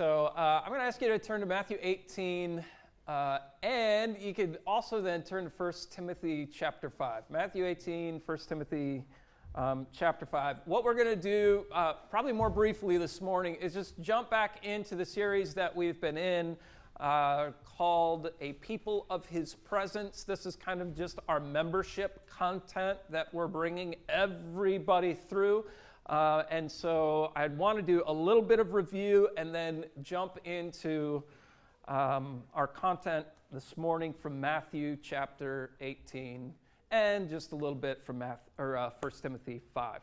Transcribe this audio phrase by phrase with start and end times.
[0.00, 2.64] So uh, I'm going to ask you to turn to Matthew 18,
[3.06, 7.24] uh, and you could also then turn to 1 Timothy chapter 5.
[7.28, 9.04] Matthew 18, 1 Timothy
[9.54, 10.60] um, chapter 5.
[10.64, 14.64] What we're going to do, uh, probably more briefly this morning, is just jump back
[14.64, 16.56] into the series that we've been in
[16.98, 20.24] uh, called A People of His Presence.
[20.24, 25.66] This is kind of just our membership content that we're bringing everybody through.
[26.06, 30.38] Uh, and so I'd want to do a little bit of review and then jump
[30.44, 31.22] into
[31.86, 36.52] um, our content this morning from Matthew chapter 18
[36.90, 40.00] and just a little bit from Math, or, uh, 1 Timothy 5.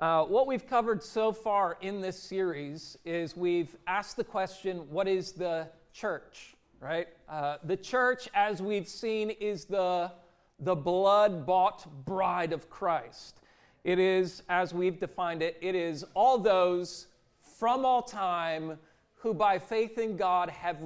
[0.00, 5.06] Uh, what we've covered so far in this series is we've asked the question what
[5.06, 7.08] is the church, right?
[7.28, 10.10] Uh, the church, as we've seen, is the
[10.60, 13.40] the blood bought bride of Christ.
[13.84, 17.06] It is, as we've defined it, it is all those
[17.58, 18.78] from all time
[19.14, 20.78] who by faith in God have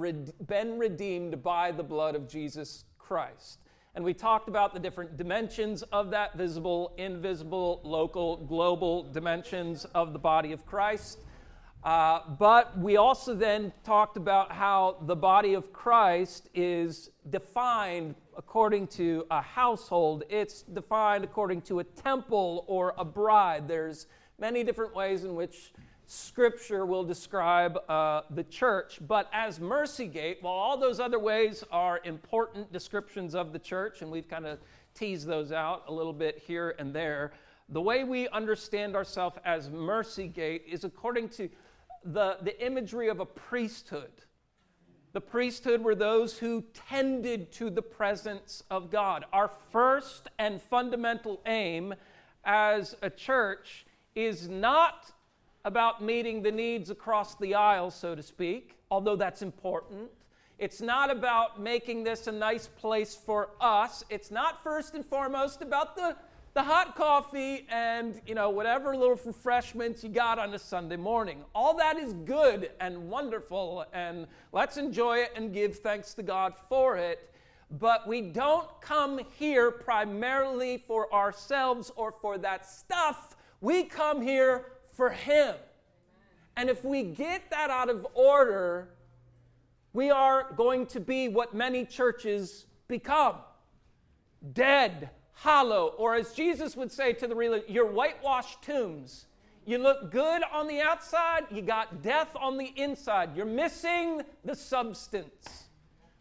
[0.46, 3.60] been redeemed by the blood of Jesus Christ.
[3.94, 10.12] And we talked about the different dimensions of that visible, invisible, local, global dimensions of
[10.12, 11.20] the body of Christ.
[11.84, 18.86] Uh, but we also then talked about how the body of Christ is defined according
[18.88, 23.68] to a household, it's defined according to a temple or a bride.
[23.68, 24.06] There's
[24.38, 25.72] many different ways in which
[26.06, 28.98] Scripture will describe uh, the church.
[29.06, 34.02] But as Mercy Gate, while all those other ways are important descriptions of the church,
[34.02, 34.58] and we've kind of
[34.94, 37.32] teased those out a little bit here and there,
[37.70, 41.48] the way we understand ourselves as Mercy Gate is according to
[42.04, 44.12] the, the imagery of a priesthood.
[45.14, 49.24] The priesthood were those who tended to the presence of God.
[49.32, 51.94] Our first and fundamental aim
[52.44, 55.12] as a church is not
[55.64, 60.10] about meeting the needs across the aisle, so to speak, although that's important.
[60.58, 64.02] It's not about making this a nice place for us.
[64.10, 66.16] It's not first and foremost about the
[66.54, 71.44] the hot coffee and you know whatever little refreshments you got on a Sunday morning.
[71.52, 76.54] All that is good and wonderful and let's enjoy it and give thanks to God
[76.68, 77.32] for it.
[77.72, 83.36] But we don't come here primarily for ourselves or for that stuff.
[83.60, 85.56] We come here for him.
[86.56, 88.90] And if we get that out of order,
[89.92, 93.38] we are going to be what many churches become
[94.52, 95.10] dead
[95.44, 99.26] hollow, or as Jesus would say to the religious, your whitewashed tombs.
[99.66, 103.36] You look good on the outside, you got death on the inside.
[103.36, 105.64] You're missing the substance,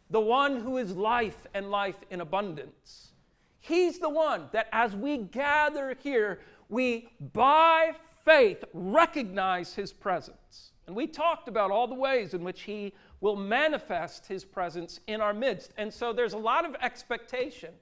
[0.09, 3.13] the one who is life and life in abundance.
[3.61, 7.93] He's the one that as we gather here, we by
[8.25, 10.73] faith recognize his presence.
[10.85, 12.91] And we talked about all the ways in which he
[13.21, 15.71] will manifest his presence in our midst.
[15.77, 17.73] And so there's a lot of expectation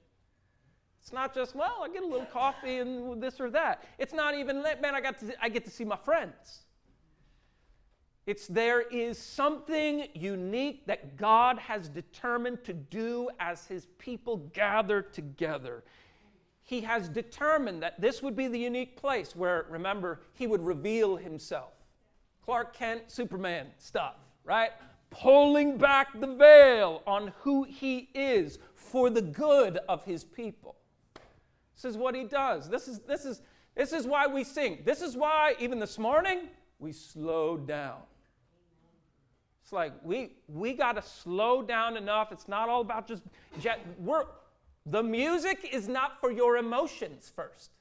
[1.02, 3.84] it's not just, well, I get a little coffee and this or that.
[3.98, 6.60] It's not even, man, I, got to, I get to see my friends.
[8.24, 15.02] It's there is something unique that God has determined to do as his people gather
[15.02, 15.82] together.
[16.62, 21.16] He has determined that this would be the unique place where, remember, he would reveal
[21.16, 21.72] himself.
[22.44, 24.14] Clark Kent, Superman stuff,
[24.44, 24.70] right?
[25.10, 30.76] Pulling back the veil on who he is for the good of his people.
[31.82, 32.68] This is what he does.
[32.68, 33.42] This is, this is,
[33.74, 34.78] this is why we sing.
[34.84, 36.48] This is why, even this morning,
[36.78, 37.98] we slowed down.
[39.64, 42.30] It's like we, we got to slow down enough.
[42.30, 43.24] It's not all about just
[43.60, 43.84] jet.
[43.98, 44.26] We're,
[44.86, 47.72] the music is not for your emotions first.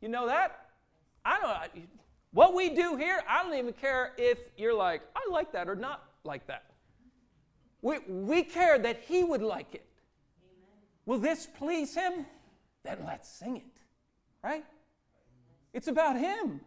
[0.00, 0.66] You know that?
[1.24, 1.86] I don't
[2.32, 5.76] What we do here, I don't even care if you're like, I like that or
[5.76, 6.64] not like that.
[7.80, 9.86] We, we care that he would like it.
[11.06, 12.26] Will this please him?
[12.84, 13.80] Then let's sing it,
[14.42, 14.64] right?
[15.72, 16.60] It's about Him.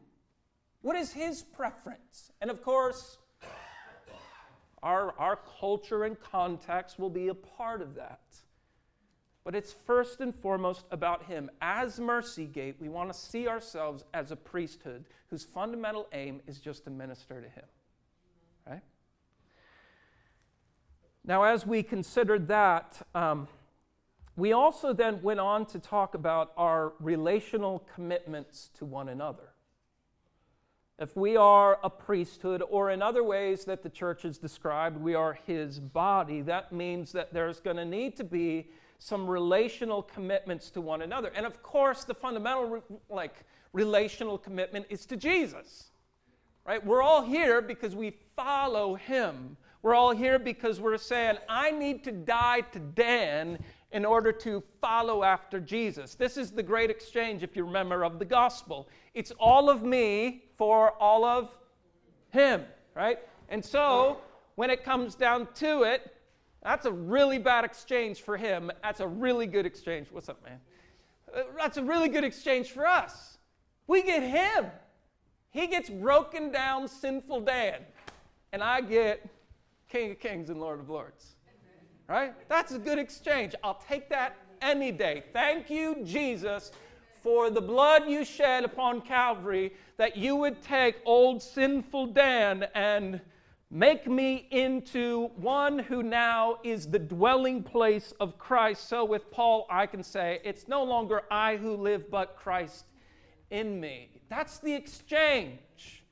[0.81, 2.31] What is His preference?
[2.41, 3.17] And of course,
[4.83, 8.19] our, our culture and context will be a part of that.
[9.43, 11.49] But it's first and foremost about Him.
[11.61, 16.59] As Mercy Gate, we want to see ourselves as a priesthood whose fundamental aim is
[16.59, 17.65] just to minister to Him.
[18.69, 18.81] Right?
[21.23, 23.47] Now, as we considered that, um,
[24.37, 29.49] we also then went on to talk about our relational commitments to one another.
[30.99, 35.15] If we are a priesthood, or in other ways that the church has described, we
[35.15, 38.69] are his body, that means that there's going to need to be
[38.99, 41.31] some relational commitments to one another.
[41.35, 43.35] And of course, the fundamental like
[43.73, 45.91] relational commitment is to Jesus.
[46.65, 46.83] Right?
[46.85, 49.57] We're all here because we follow him.
[49.81, 53.59] We're all here because we're saying, I need to die to Dan
[53.97, 56.13] in order to follow after Jesus.
[56.13, 58.88] This is the great exchange, if you remember, of the gospel.
[59.15, 61.49] It's all of me for all of
[62.29, 62.63] him,
[62.94, 63.17] right?
[63.49, 64.19] And so,
[64.53, 66.13] when it comes down to it,
[66.61, 68.69] that's a really bad exchange for him.
[68.83, 70.09] That's a really good exchange.
[70.11, 70.59] What's up, man?
[71.35, 73.39] Uh, that's a really good exchange for us.
[73.88, 74.67] We get him.
[75.49, 77.79] He gets broken down, sinful Dan.
[78.53, 79.27] And I get
[79.89, 81.36] King of Kings and Lord of Lords.
[82.07, 82.33] Right?
[82.48, 83.54] That's a good exchange.
[83.63, 85.24] I'll take that any day.
[85.33, 86.71] Thank you, Jesus,
[87.21, 93.19] for the blood you shed upon Calvary, that you would take old sinful Dan and
[93.69, 98.88] make me into one who now is the dwelling place of Christ.
[98.88, 102.86] So with Paul, I can say, it's no longer I who live, but Christ
[103.51, 104.21] in me.
[104.30, 106.06] That's the exchange.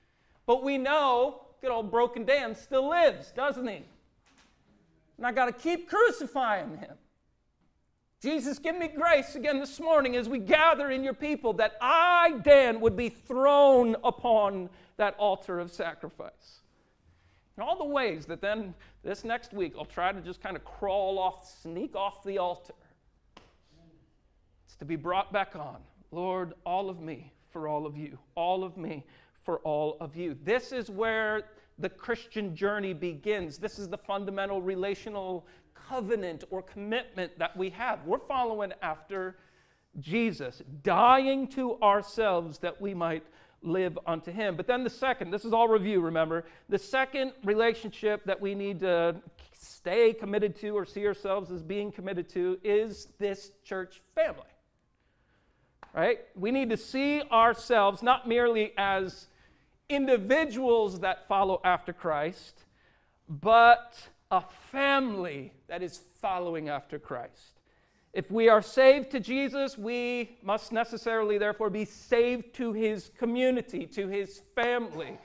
[0.46, 3.86] But we know good old broken Dan still lives, doesn't he?
[5.18, 6.96] And I got to keep crucifying him.
[8.22, 12.40] Jesus, give me grace again this morning as we gather in your people that I,
[12.44, 16.62] Dan, would be thrown upon that altar of sacrifice.
[17.56, 18.74] And all the ways that then
[19.04, 22.74] this next week I'll try to just kind of crawl off, sneak off the altar.
[24.66, 25.78] It's to be brought back on.
[26.12, 29.06] Lord, all of me for all of you, all of me
[29.44, 30.36] for all of you.
[30.44, 31.44] This is where
[31.78, 33.58] the Christian journey begins.
[33.58, 38.06] This is the fundamental relational covenant or commitment that we have.
[38.06, 39.38] We're following after
[40.00, 43.24] Jesus, dying to ourselves that we might
[43.62, 44.56] live unto him.
[44.56, 46.46] But then the second, this is all review, remember.
[46.70, 49.16] The second relationship that we need to
[49.54, 54.44] stay committed to or see ourselves as being committed to is this church family.
[55.94, 56.20] Right?
[56.36, 59.28] We need to see ourselves not merely as
[59.90, 62.64] individuals that follow after Christ,
[63.30, 64.42] but a
[64.72, 67.60] family that is following after Christ.
[68.14, 73.86] If we are saved to Jesus, we must necessarily, therefore, be saved to his community,
[73.88, 75.18] to his family.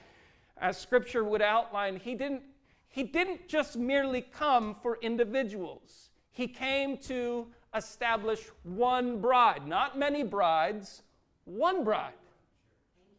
[0.59, 2.43] As scripture would outline, he didn't,
[2.89, 10.25] he didn't just merely come for individuals, he came to establish one bride, not many
[10.25, 11.03] brides,
[11.45, 12.13] one bride.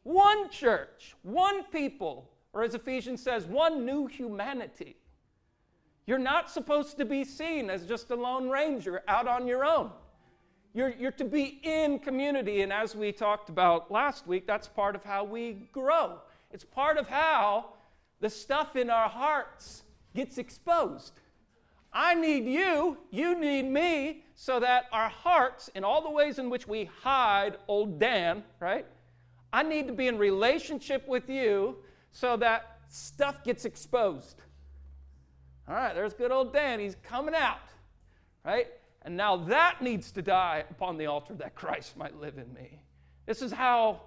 [0.03, 4.95] One church, one people, or as Ephesians says, one new humanity.
[6.07, 9.92] You're not supposed to be seen as just a lone ranger out on your own.
[10.74, 14.95] You're, you're to be in community, and as we talked about last week, that's part
[14.95, 16.19] of how we grow.
[16.51, 17.74] It's part of how
[18.21, 19.83] the stuff in our hearts
[20.15, 21.13] gets exposed.
[21.94, 26.50] I need you, you need me, so that our hearts, in all the ways in
[26.50, 28.86] which we hide old Dan, right?
[29.53, 31.77] I need to be in relationship with you
[32.12, 34.42] so that stuff gets exposed.
[35.68, 36.80] All right, there's good old Dan.
[36.80, 37.59] He's coming out,
[38.45, 38.68] right?
[39.03, 42.81] And now that needs to die upon the altar that Christ might live in me.
[43.25, 44.01] This is how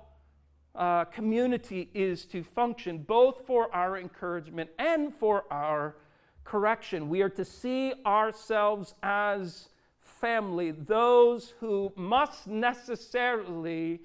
[0.75, 5.96] uh, community is to function, both for our encouragement and for our
[6.44, 7.08] correction.
[7.08, 9.69] We are to see ourselves as
[10.00, 14.00] family, those who must necessarily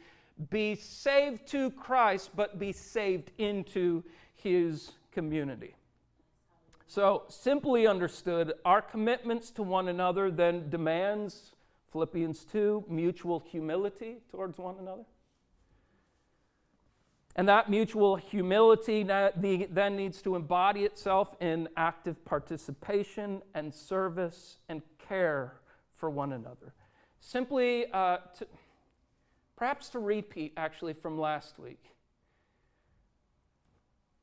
[0.49, 4.03] be saved to Christ, but be saved into
[4.33, 5.75] his community.
[6.87, 11.51] So, simply understood, our commitments to one another then demands,
[11.91, 15.03] Philippians 2, mutual humility towards one another.
[17.35, 24.81] And that mutual humility then needs to embody itself in active participation and service and
[25.07, 25.59] care
[25.93, 26.73] for one another.
[27.19, 28.47] Simply, uh, to,
[29.59, 31.83] Perhaps to repeat actually from last week.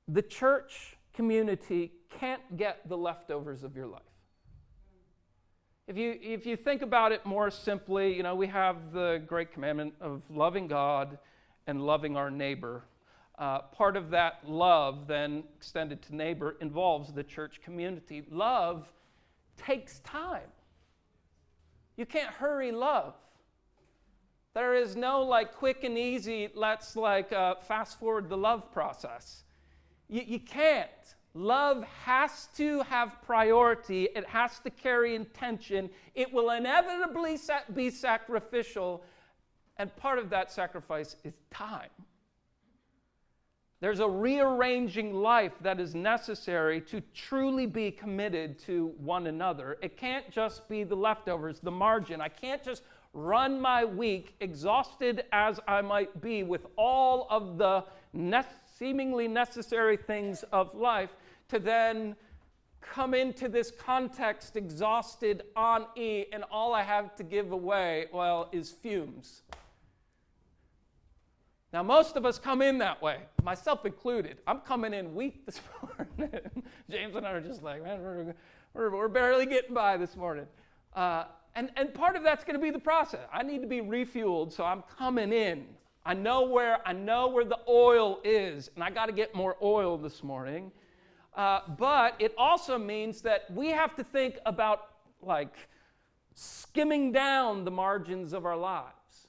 [0.09, 4.01] The church community can't get the leftovers of your life.
[5.87, 9.53] If you, if you think about it more simply, you know, we have the great
[9.53, 11.19] commandment of loving God
[11.67, 12.85] and loving our neighbor.
[13.39, 18.25] Uh, part of that love, then extended to neighbor, involves the church community.
[18.31, 18.89] Love
[19.59, 20.49] takes time.
[21.99, 23.13] You can't hurry love.
[24.57, 29.45] There is no like quick and easy, let's like uh, fast forward the love process.
[30.09, 30.89] You, you can't.
[31.35, 37.39] Love has to have priority, it has to carry intention, it will inevitably
[37.75, 39.05] be sacrificial,
[39.77, 41.91] and part of that sacrifice is time.
[43.81, 49.77] There's a rearranging life that is necessary to truly be committed to one another.
[49.83, 52.23] It can't just be the leftovers, the margin.
[52.23, 52.83] I can't just
[53.17, 58.43] run my week, exhausted as I might be with all of the ne-
[58.79, 61.17] seemingly necessary things of life,
[61.49, 62.15] to then
[62.81, 68.51] come into this context exhausted on E, and all I have to give away, well,
[68.53, 69.43] is fumes.
[71.73, 74.39] Now, most of us come in that way, myself included.
[74.47, 75.61] I'm coming in weak this
[76.19, 76.63] morning.
[76.91, 78.35] James and I are just like, man, we're,
[78.75, 80.47] we're, we're barely getting by this morning.
[80.95, 81.25] Uh,
[81.57, 83.27] and, and part of that's going to be the process.
[83.33, 85.65] I need to be refueled, so I'm coming in.
[86.05, 89.57] I know where I know where the oil is, and I got to get more
[89.61, 90.71] oil this morning.
[91.35, 95.55] Uh, but it also means that we have to think about like
[96.35, 99.29] skimming down the margins of our lives,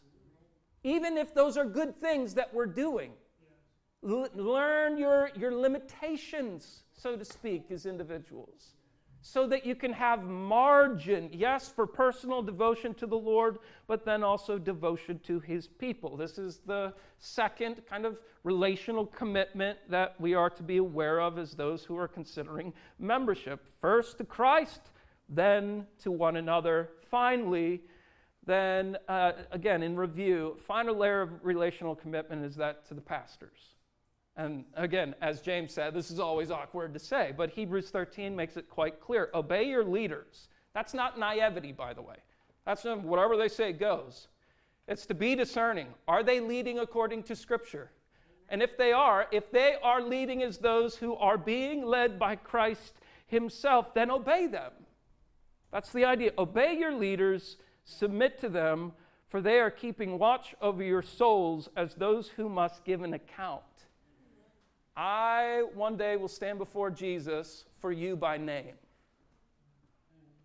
[0.84, 3.14] even if those are good things that we're doing.
[4.08, 8.77] L- learn your, your limitations, so to speak, as individuals
[9.28, 14.24] so that you can have margin, yes, for personal devotion to the Lord, but then
[14.24, 16.16] also devotion to His people.
[16.16, 21.38] This is the second kind of relational commitment that we are to be aware of
[21.38, 23.66] as those who are considering membership.
[23.82, 24.80] First to Christ,
[25.28, 26.92] then to one another.
[27.12, 27.82] Finally,
[28.46, 33.76] then, uh, again, in review, final layer of relational commitment is that to the pastors.
[34.38, 38.56] And again, as James said, this is always awkward to say, but Hebrews 13 makes
[38.56, 39.30] it quite clear.
[39.34, 40.48] Obey your leaders.
[40.76, 42.18] That's not naivety, by the way.
[42.64, 44.28] That's whatever they say goes.
[44.88, 45.88] It's to be discerning.
[46.08, 47.90] Are they leading according to Scripture?
[48.50, 52.36] And if they are, if they are leading as those who are being led by
[52.36, 52.94] Christ
[53.26, 54.72] Himself, then obey them.
[55.72, 56.32] That's the idea.
[56.38, 58.94] Obey your leaders, submit to them,
[59.28, 63.64] for they are keeping watch over your souls as those who must give an account.
[64.98, 68.74] I one day will stand before Jesus for you by name.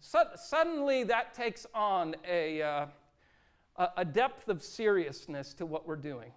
[0.00, 2.86] So, suddenly, that takes on a, uh,
[3.96, 6.32] a depth of seriousness to what we're doing.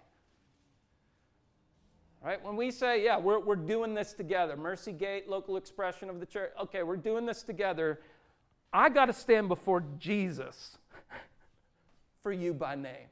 [2.24, 2.42] Right?
[2.42, 6.26] When we say, yeah, we're, we're doing this together, Mercy Gate, local expression of the
[6.26, 8.00] church, okay, we're doing this together,
[8.72, 10.78] I got to stand before Jesus
[12.22, 13.08] for you by name.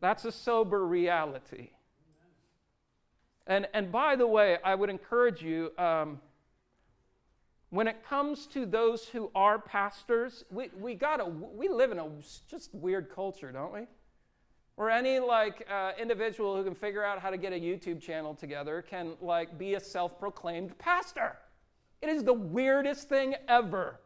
[0.00, 1.70] That's a sober reality.
[3.46, 6.20] And, and by the way, I would encourage you um,
[7.70, 12.08] when it comes to those who are pastors, we, we, gotta, we live in a
[12.48, 13.80] just weird culture, don't we?
[14.76, 18.34] Where any like uh, individual who can figure out how to get a YouTube channel
[18.34, 21.36] together can like be a self-proclaimed pastor.
[22.00, 24.00] It is the weirdest thing ever.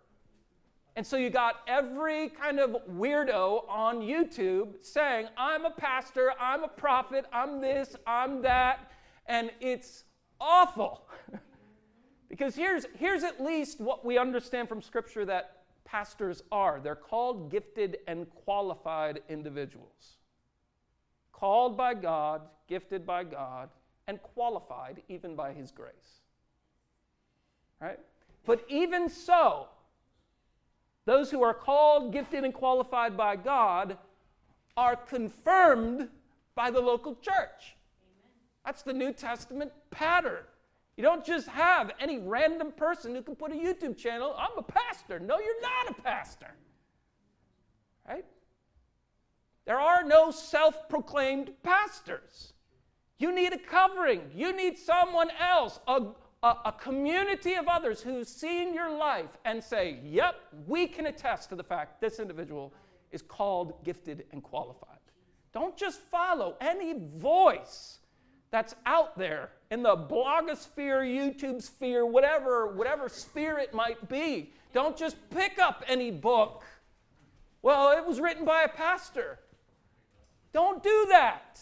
[0.97, 6.65] And so you got every kind of weirdo on YouTube saying, I'm a pastor, I'm
[6.65, 8.91] a prophet, I'm this, I'm that
[9.29, 10.05] and it's
[10.41, 11.03] awful.
[12.29, 17.51] because here's, here's at least what we understand from Scripture that pastors are they're called
[17.51, 20.17] gifted and qualified individuals.
[21.33, 23.71] Called by God, gifted by God,
[24.07, 26.23] and qualified even by His grace.
[27.81, 27.99] Right?
[28.45, 29.69] But even so,
[31.05, 33.97] those who are called, gifted, and qualified by God
[34.77, 36.09] are confirmed
[36.55, 37.77] by the local church.
[38.69, 40.45] That's the New Testament pattern.
[40.99, 44.63] You don't just have any random person who can put a YouTube channel, I'm a
[44.63, 45.19] pastor.
[45.19, 46.51] No, you're not a pastor.
[48.07, 48.27] Right?
[49.65, 52.53] There are no self proclaimed pastors.
[53.19, 54.21] You need a covering.
[54.35, 56.03] You need someone else, a,
[56.43, 61.49] a, a, community of others who've seen your life and say, yep, we can attest
[61.49, 62.75] to the fact this individual
[63.13, 64.99] is called, gifted, and qualified.
[65.55, 67.98] Don't just follow any voice
[68.51, 74.53] that's out there in the blogosphere, YouTube sphere, whatever, whatever sphere it might be.
[74.73, 76.65] Don't just pick up any book.
[77.63, 79.39] Well, it was written by a pastor.
[80.53, 81.61] Don't do that.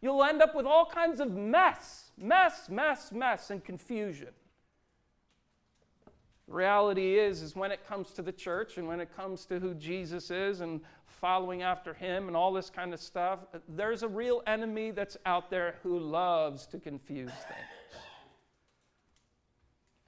[0.00, 4.28] You'll end up with all kinds of mess, mess, mess, mess, and confusion.
[6.46, 9.58] The reality is, is when it comes to the church and when it comes to
[9.58, 10.80] who Jesus is and
[11.20, 15.50] following after him and all this kind of stuff, there's a real enemy that's out
[15.50, 18.02] there who loves to confuse things.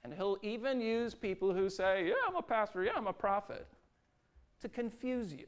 [0.03, 3.67] And he'll even use people who say, Yeah, I'm a pastor, yeah, I'm a prophet,
[4.61, 5.47] to confuse you.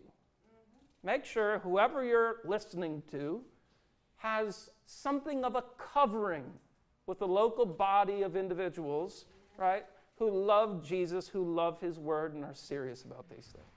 [1.04, 3.42] Make sure whoever you're listening to
[4.18, 6.46] has something of a covering
[7.08, 9.26] with a local body of individuals,
[9.58, 9.86] right,
[10.18, 13.73] who love Jesus, who love his word, and are serious about these things.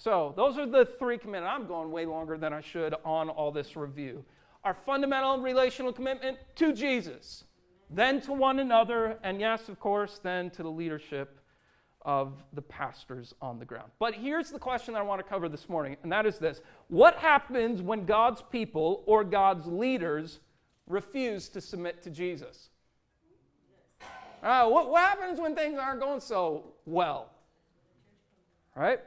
[0.00, 1.52] So, those are the three commitments.
[1.54, 4.24] I'm going way longer than I should on all this review.
[4.64, 7.44] Our fundamental relational commitment to Jesus,
[7.90, 11.38] then to one another, and yes, of course, then to the leadership
[12.00, 13.90] of the pastors on the ground.
[13.98, 16.62] But here's the question that I want to cover this morning, and that is this
[16.88, 20.40] What happens when God's people or God's leaders
[20.86, 22.70] refuse to submit to Jesus?
[24.42, 27.30] Uh, what, what happens when things aren't going so well?
[28.74, 29.00] Right?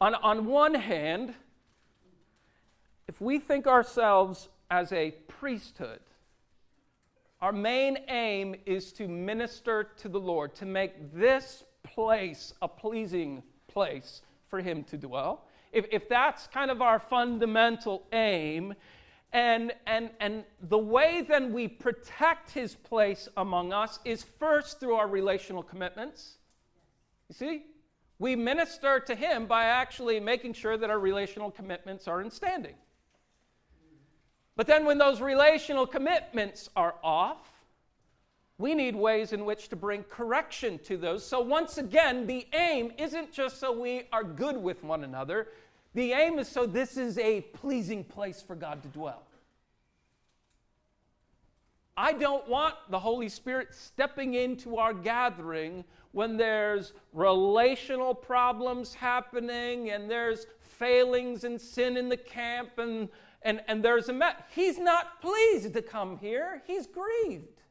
[0.00, 1.34] On, on one hand,
[3.06, 6.00] if we think ourselves as a priesthood,
[7.42, 13.42] our main aim is to minister to the Lord, to make this place a pleasing
[13.68, 15.44] place for Him to dwell.
[15.72, 18.74] If, if that's kind of our fundamental aim,
[19.32, 24.94] and, and, and the way then we protect His place among us is first through
[24.94, 26.38] our relational commitments.
[27.28, 27.62] You see?
[28.20, 32.74] We minister to Him by actually making sure that our relational commitments are in standing.
[34.56, 37.38] But then when those relational commitments are off,
[38.58, 41.24] we need ways in which to bring correction to those.
[41.24, 45.48] So, once again, the aim isn't just so we are good with one another,
[45.94, 49.22] the aim is so this is a pleasing place for God to dwell.
[51.96, 59.90] I don't want the Holy Spirit stepping into our gathering when there's relational problems happening
[59.90, 63.08] and there's failings and sin in the camp and
[63.42, 64.46] and, and there's a met.
[64.54, 67.62] He's not pleased to come here, he's grieved.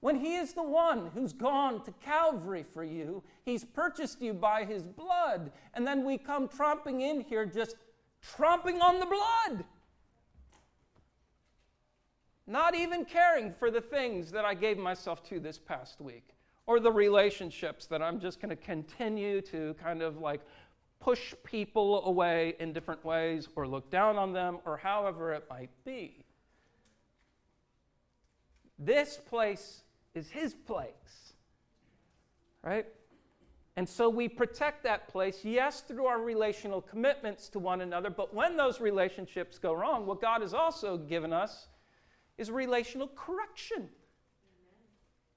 [0.00, 4.64] When he is the one who's gone to Calvary for you, he's purchased you by
[4.64, 7.76] his blood, and then we come tromping in here just
[8.24, 9.64] tromping on the blood.
[12.46, 16.30] Not even caring for the things that I gave myself to this past week,
[16.70, 20.40] or the relationships that I'm just going to continue to kind of like
[21.00, 25.70] push people away in different ways or look down on them or however it might
[25.84, 26.24] be.
[28.78, 29.82] This place
[30.14, 31.32] is His place,
[32.62, 32.86] right?
[33.74, 38.32] And so we protect that place, yes, through our relational commitments to one another, but
[38.32, 41.66] when those relationships go wrong, what God has also given us
[42.38, 43.88] is relational correction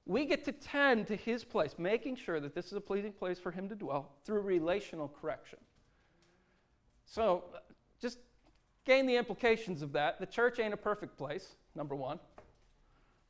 [0.05, 3.39] we get to tend to his place, making sure that this is a pleasing place
[3.39, 5.59] for him to dwell through relational correction.
[7.05, 7.45] So,
[8.01, 8.17] just
[8.85, 10.19] gain the implications of that.
[10.19, 12.19] The church ain't a perfect place, number one.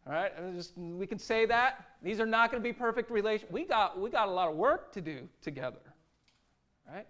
[0.05, 1.85] All right, just, we can say that.
[2.01, 3.49] These are not going to be perfect relations.
[3.51, 5.79] We got, we got a lot of work to do together.
[6.91, 7.07] Right?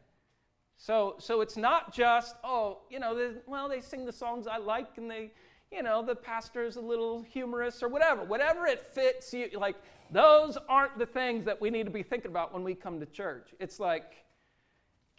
[0.77, 4.97] So, so it's not just, oh, you know, well, they sing the songs I like
[4.97, 5.31] and they,
[5.73, 8.23] you know, the pastor's a little humorous or whatever.
[8.23, 9.75] Whatever it fits you, like,
[10.11, 13.05] those aren't the things that we need to be thinking about when we come to
[13.07, 13.49] church.
[13.59, 14.23] It's like,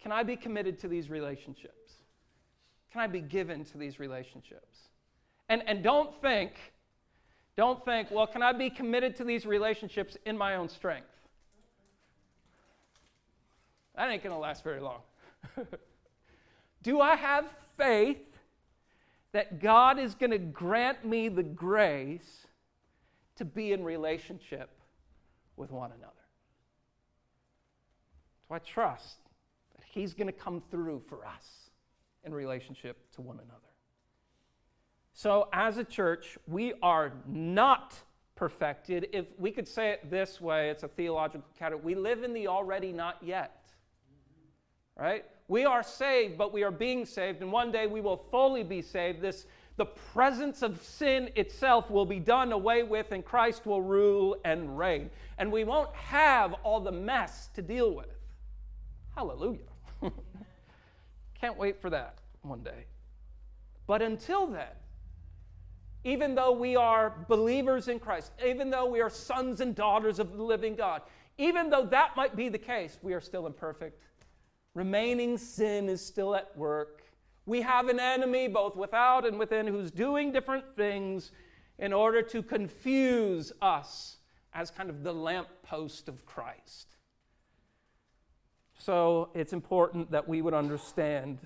[0.01, 1.93] can I be committed to these relationships?
[2.91, 4.89] Can I be given to these relationships?
[5.49, 6.53] And, and don't think,
[7.57, 11.07] don't think, well, can I be committed to these relationships in my own strength?
[13.95, 15.01] That ain't going to last very long.
[16.83, 18.34] Do I have faith
[19.35, 22.47] that God is going to grant me the grace
[23.35, 24.69] to be in relationship
[25.57, 26.13] with one another.
[28.47, 29.17] So I trust
[29.75, 31.69] that He's going to come through for us
[32.23, 33.59] in relationship to one another.
[35.11, 37.93] So, as a church, we are not
[38.35, 39.09] perfected.
[39.11, 41.93] If we could say it this way, it's a theological category.
[41.93, 43.67] We live in the already not yet.
[44.97, 45.25] Right?
[45.47, 48.81] We are saved, but we are being saved, and one day we will fully be
[48.81, 49.21] saved.
[49.21, 49.45] This
[49.77, 54.77] the presence of sin itself will be done away with, and Christ will rule and
[54.77, 55.09] reign.
[55.37, 58.07] And we won't have all the mess to deal with.
[59.15, 59.59] Hallelujah.
[61.39, 62.85] Can't wait for that one day.
[63.85, 64.71] But until then,
[66.05, 70.37] even though we are believers in Christ, even though we are sons and daughters of
[70.37, 71.01] the living God,
[71.37, 73.99] even though that might be the case, we are still imperfect
[74.75, 77.01] remaining sin is still at work.
[77.47, 81.31] We have an enemy, both without and within, who's doing different things
[81.79, 84.17] in order to confuse us
[84.53, 86.95] as kind of the lamppost of Christ.
[88.77, 91.39] So it's important that we would understand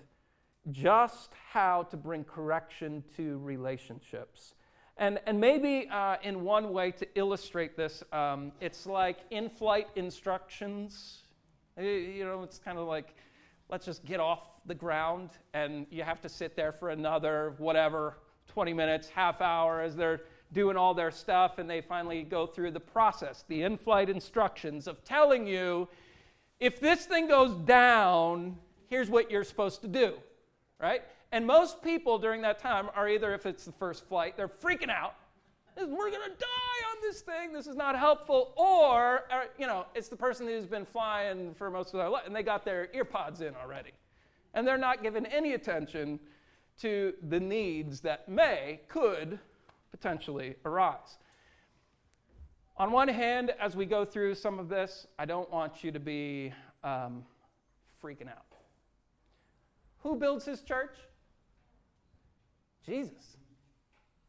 [0.72, 4.56] just how to bring correction to relationships.
[4.98, 9.88] And, and maybe uh, in one way to illustrate this, um, it's like in flight
[9.96, 11.24] instructions.
[11.80, 13.16] You know, it's kind of like,
[13.70, 18.18] let's just get off the ground, and you have to sit there for another, whatever,
[18.48, 22.72] 20 minutes, half hour as they're doing all their stuff, and they finally go through
[22.72, 25.88] the process, the in flight instructions of telling you
[26.60, 30.16] if this thing goes down, here's what you're supposed to do,
[30.82, 31.04] right?
[31.32, 34.90] And most people during that time are either, if it's the first flight, they're freaking
[34.90, 35.16] out.
[35.88, 37.54] We're going to die on this thing.
[37.54, 38.54] This is not helpful.
[38.56, 42.24] Or, or, you know, it's the person who's been flying for most of their life
[42.26, 43.92] and they got their earpods in already.
[44.54, 46.20] And they're not giving any attention
[46.82, 49.40] to the needs that may, could
[49.92, 51.18] potentially arise.
[52.78, 56.00] On one hand, as we go through some of this, I don't want you to
[56.00, 57.26] be um,
[58.02, 58.46] freaking out.
[60.00, 60.96] Who builds his church?
[62.86, 63.38] Jesus.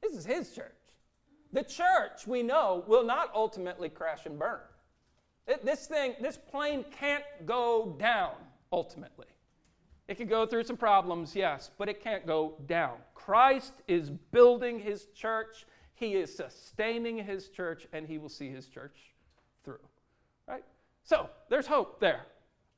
[0.03, 0.80] This is his church.
[1.53, 4.61] The church, we know, will not ultimately crash and burn.
[5.65, 8.35] This thing, this plane can't go down
[8.73, 9.27] ultimately.
[10.07, 12.97] It can go through some problems, yes, but it can't go down.
[13.15, 18.67] Christ is building his church, he is sustaining his church, and he will see his
[18.67, 18.97] church
[19.65, 19.79] through.
[20.49, 20.65] Right?
[21.05, 22.27] So there's hope there.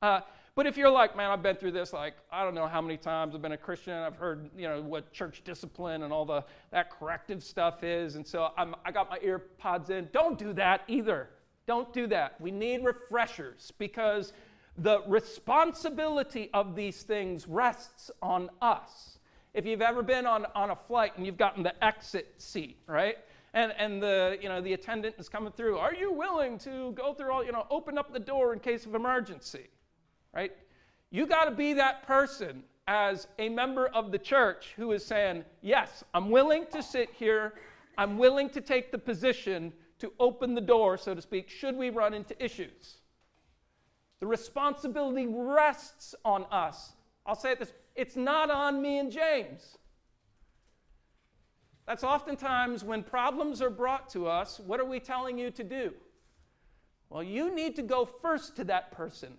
[0.01, 0.21] Uh,
[0.55, 2.97] but if you're like, man, I've been through this like I don't know how many
[2.97, 3.35] times.
[3.35, 3.95] I've been a Christian.
[3.95, 8.27] I've heard you know what church discipline and all the that corrective stuff is, and
[8.27, 10.09] so I'm, I got my ear pods in.
[10.13, 11.31] Don't do that either.
[11.67, 12.41] Don't do that.
[12.41, 14.33] We need refreshers because
[14.79, 19.19] the responsibility of these things rests on us.
[19.55, 23.19] If you've ever been on, on a flight and you've gotten the exit seat, right?
[23.55, 27.13] And, and the, you know, the attendant is coming through, are you willing to go
[27.13, 29.69] through all, you know, open up the door in case of emergency?
[30.35, 30.53] Right?
[31.11, 35.45] You got to be that person as a member of the church who is saying,
[35.61, 37.55] Yes, I'm willing to sit here.
[37.99, 41.91] I'm willing to take the position to open the door, so to speak, should we
[41.91, 42.97] run into issues.
[44.21, 46.93] The responsibility rests on us.
[47.27, 49.77] I'll say it this it's not on me and James.
[51.87, 55.93] That's oftentimes when problems are brought to us, what are we telling you to do?
[57.11, 59.37] Well, you need to go first to that person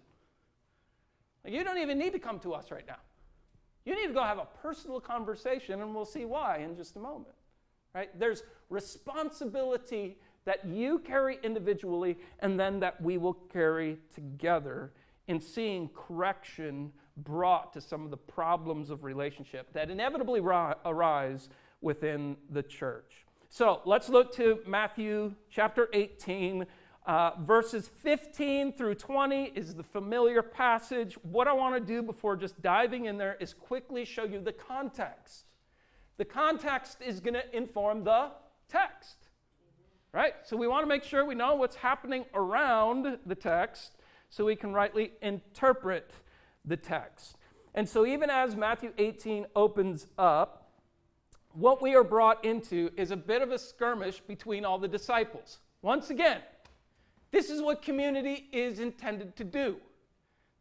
[1.46, 2.98] you don't even need to come to us right now.
[3.86, 7.00] You need to go have a personal conversation, and we'll see why in just a
[7.00, 7.36] moment.
[7.94, 8.18] Right?
[8.18, 14.92] There's responsibility that you carry individually, and then that we will carry together
[15.28, 21.50] in seeing correction brought to some of the problems of relationship that inevitably ri- arise
[21.82, 23.26] within the church.
[23.50, 26.66] So let's look to Matthew chapter 18
[27.06, 31.16] uh, verses 15 through 20 is the familiar passage.
[31.24, 34.54] What I want to do before just diving in there is quickly show you the
[34.54, 35.46] context.
[36.18, 38.32] The context is going to inform the
[38.70, 39.18] text,
[40.14, 40.34] right?
[40.44, 43.98] So we want to make sure we know what's happening around the text
[44.30, 46.12] so we can rightly interpret
[46.64, 47.38] the text.
[47.76, 50.72] And so, even as Matthew 18 opens up,
[51.54, 55.60] what we are brought into is a bit of a skirmish between all the disciples.
[55.82, 56.40] Once again,
[57.34, 59.78] this is what community is intended to do.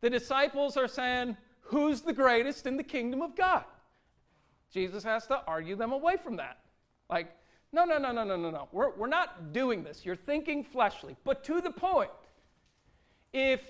[0.00, 3.64] The disciples are saying, Who's the greatest in the kingdom of God?
[4.72, 6.58] Jesus has to argue them away from that.
[7.10, 7.28] Like,
[7.72, 8.68] no, no, no, no, no, no, no.
[8.72, 10.04] We're, we're not doing this.
[10.04, 11.14] You're thinking fleshly.
[11.24, 12.10] But to the point,
[13.34, 13.60] if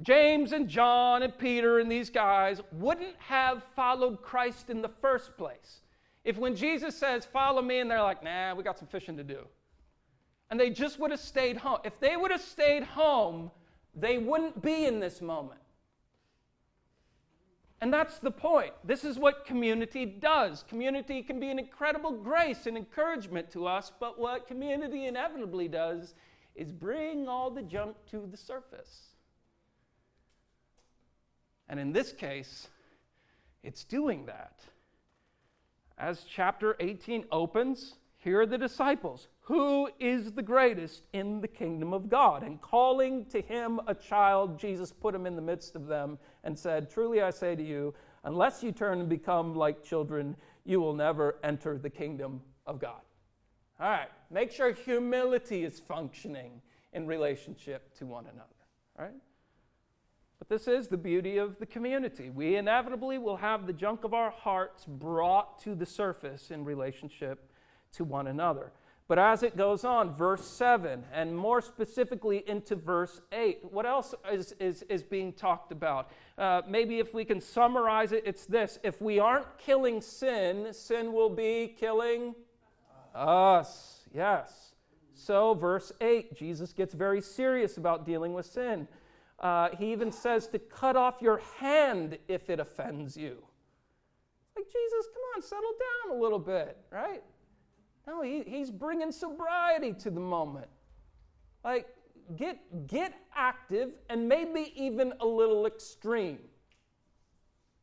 [0.00, 5.36] James and John and Peter and these guys wouldn't have followed Christ in the first
[5.36, 5.80] place,
[6.24, 9.24] if when Jesus says, Follow me, and they're like, Nah, we got some fishing to
[9.24, 9.46] do
[10.52, 11.78] and they just would have stayed home.
[11.82, 13.50] If they would have stayed home,
[13.94, 15.62] they wouldn't be in this moment.
[17.80, 18.74] And that's the point.
[18.84, 20.62] This is what community does.
[20.68, 26.12] Community can be an incredible grace and encouragement to us, but what community inevitably does
[26.54, 29.06] is bring all the junk to the surface.
[31.66, 32.68] And in this case,
[33.62, 34.60] it's doing that.
[35.96, 39.28] As chapter 18 opens, here are the disciples.
[39.52, 42.42] Who is the greatest in the kingdom of God?
[42.42, 46.58] And calling to him a child, Jesus put him in the midst of them and
[46.58, 47.92] said, Truly I say to you,
[48.24, 53.02] unless you turn and become like children, you will never enter the kingdom of God.
[53.78, 56.62] All right, make sure humility is functioning
[56.94, 58.48] in relationship to one another.
[58.98, 59.20] All right?
[60.38, 62.30] But this is the beauty of the community.
[62.30, 67.50] We inevitably will have the junk of our hearts brought to the surface in relationship
[67.96, 68.72] to one another.
[69.12, 74.14] But as it goes on, verse 7, and more specifically into verse 8, what else
[74.32, 76.10] is, is, is being talked about?
[76.38, 81.12] Uh, maybe if we can summarize it, it's this if we aren't killing sin, sin
[81.12, 82.34] will be killing
[83.14, 84.08] us.
[84.14, 84.72] Yes.
[85.12, 88.88] So, verse 8, Jesus gets very serious about dealing with sin.
[89.38, 93.44] Uh, he even says to cut off your hand if it offends you.
[94.56, 95.72] Like, Jesus, come on, settle
[96.08, 97.22] down a little bit, right?
[98.06, 100.68] No, he, he's bringing sobriety to the moment.
[101.64, 101.88] Like,
[102.36, 106.40] get, get active and maybe even a little extreme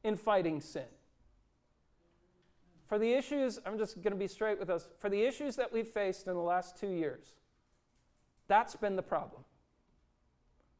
[0.03, 0.83] in fighting sin.
[2.85, 5.71] for the issues, I'm just going to be straight with us, for the issues that
[5.71, 7.35] we've faced in the last two years,
[8.47, 9.43] that's been the problem.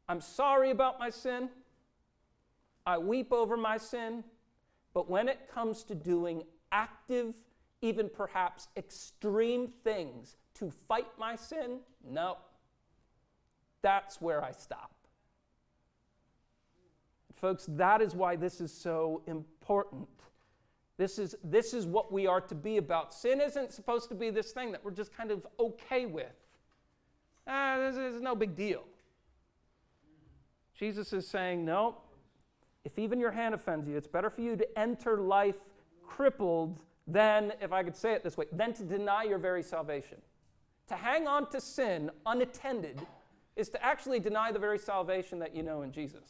[0.07, 1.49] I'm sorry about my sin.
[2.83, 4.23] I weep over my sin.
[4.95, 7.35] But when it comes to doing active,
[7.81, 12.37] even perhaps extreme things to fight my sin, no.
[13.81, 14.91] That's where I stop.
[17.35, 20.07] Folks, that is why this is so important.
[20.97, 23.13] This is, this is what we are to be about.
[23.13, 26.35] Sin isn't supposed to be this thing that we're just kind of okay with.
[27.47, 28.83] Ah, this is no big deal.
[30.77, 31.95] Jesus is saying, no,
[32.83, 35.69] if even your hand offends you, it's better for you to enter life
[36.05, 36.79] crippled
[37.11, 40.17] than, if I could say it this way, than to deny your very salvation.
[40.87, 42.99] To hang on to sin unattended
[43.55, 46.23] is to actually deny the very salvation that you know in Jesus.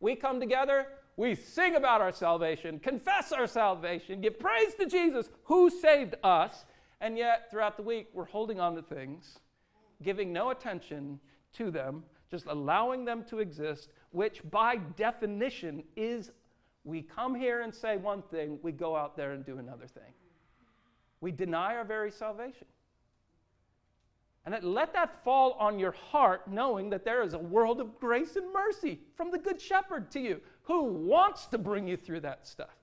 [0.00, 0.86] We come together,
[1.16, 6.64] we sing about our salvation, confess our salvation, give praise to Jesus who saved us,
[7.00, 9.38] and yet throughout the week we're holding on to things,
[10.02, 11.18] giving no attention
[11.54, 16.32] to them, just allowing them to exist, which by definition is
[16.86, 20.14] we come here and say one thing, we go out there and do another thing.
[21.20, 22.68] We deny our very salvation.
[24.44, 28.36] And let that fall on your heart, knowing that there is a world of grace
[28.36, 32.46] and mercy from the Good Shepherd to you who wants to bring you through that
[32.46, 32.76] stuff.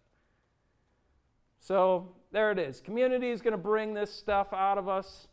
[1.62, 2.82] So there it is.
[2.82, 5.30] Community is going to bring this stuff out of us.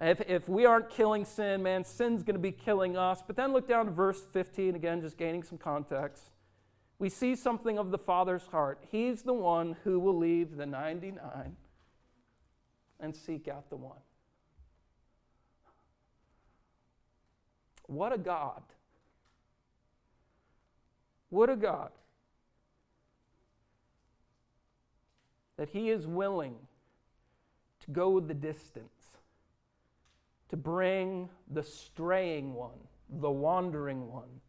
[0.00, 3.24] If, if we aren't killing sin, man, sin's going to be killing us.
[3.26, 6.30] But then look down to verse 15, again, just gaining some context.
[6.98, 8.78] We see something of the Father's heart.
[8.90, 11.56] He's the one who will leave the 99
[13.00, 13.98] and seek out the one.
[17.86, 18.62] What a God.
[21.30, 21.90] What a God.
[25.56, 26.54] That He is willing
[27.80, 29.18] to go the distance
[30.48, 32.78] to bring the straying one,
[33.08, 34.40] the wandering one,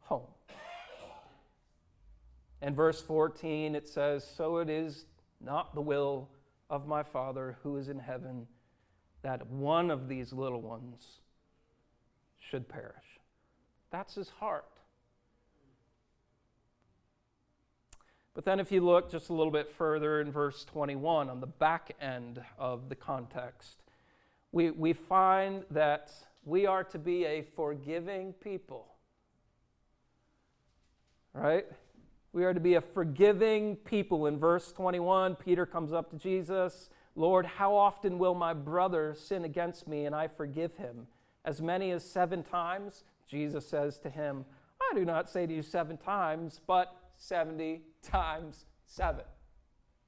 [0.00, 0.33] home.
[2.64, 5.04] In verse 14, it says, So it is
[5.38, 6.30] not the will
[6.70, 8.46] of my Father who is in heaven
[9.20, 11.20] that one of these little ones
[12.40, 13.20] should perish.
[13.90, 14.64] That's his heart.
[18.32, 21.46] But then, if you look just a little bit further in verse 21, on the
[21.46, 23.82] back end of the context,
[24.52, 26.10] we, we find that
[26.46, 28.86] we are to be a forgiving people.
[31.34, 31.66] Right?
[32.34, 34.26] We are to be a forgiving people.
[34.26, 39.44] In verse 21, Peter comes up to Jesus Lord, how often will my brother sin
[39.44, 41.06] against me and I forgive him?
[41.44, 43.04] as many as seven times?
[43.26, 44.44] Jesus says to him,
[44.80, 49.24] I do not say to you seven times, but 70 times seven.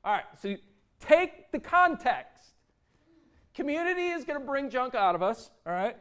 [0.04, 0.54] All right, so
[1.00, 2.44] take the context.
[3.54, 5.96] Community is going to bring junk out of us, all right?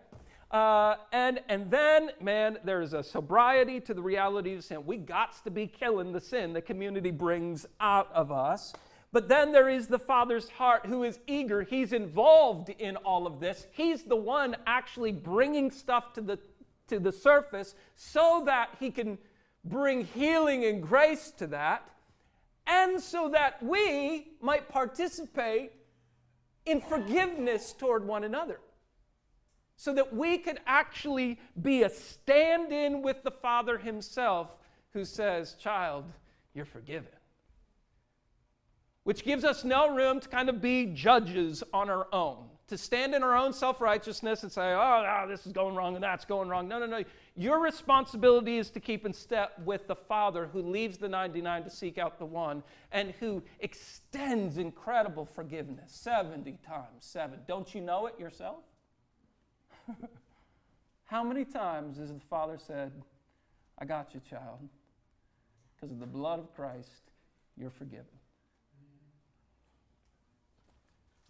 [0.52, 4.86] Uh, and, and then, man, there's a sobriety to the reality of sin.
[4.86, 8.74] We got to be killing the sin the community brings out of us.
[9.12, 11.64] But then there is the Father's heart who is eager.
[11.64, 13.66] He's involved in all of this.
[13.72, 16.38] He's the one actually bringing stuff to the,
[16.90, 19.18] to the surface so that he can
[19.64, 21.90] bring healing and grace to that,
[22.68, 25.72] and so that we might participate
[26.66, 28.60] in forgiveness toward one another.
[29.78, 34.56] So that we could actually be a stand in with the Father Himself
[34.94, 36.06] who says, Child,
[36.54, 37.12] you're forgiven
[39.06, 43.14] which gives us no room to kind of be judges on our own, to stand
[43.14, 46.26] in our own self righteousness and say, oh, no, this is going wrong and that's
[46.26, 46.68] going wrong.
[46.68, 47.04] No, no, no.
[47.36, 51.70] Your responsibility is to keep in step with the Father who leaves the 99 to
[51.70, 57.38] seek out the one and who extends incredible forgiveness 70 times 7.
[57.48, 58.64] Don't you know it yourself?
[61.06, 62.92] How many times has the Father said,
[63.80, 64.60] I got you, child?
[65.76, 67.12] Because of the blood of Christ,
[67.58, 68.06] you're forgiven.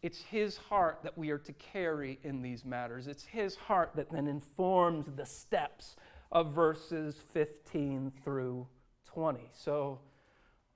[0.01, 3.07] It's His heart that we are to carry in these matters.
[3.07, 5.95] It's His heart that then informs the steps
[6.31, 8.67] of verses 15 through
[9.05, 9.39] 20.
[9.53, 9.99] So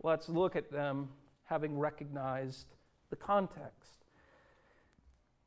[0.01, 1.09] let's look at them
[1.43, 2.73] having recognized
[3.09, 3.98] the context.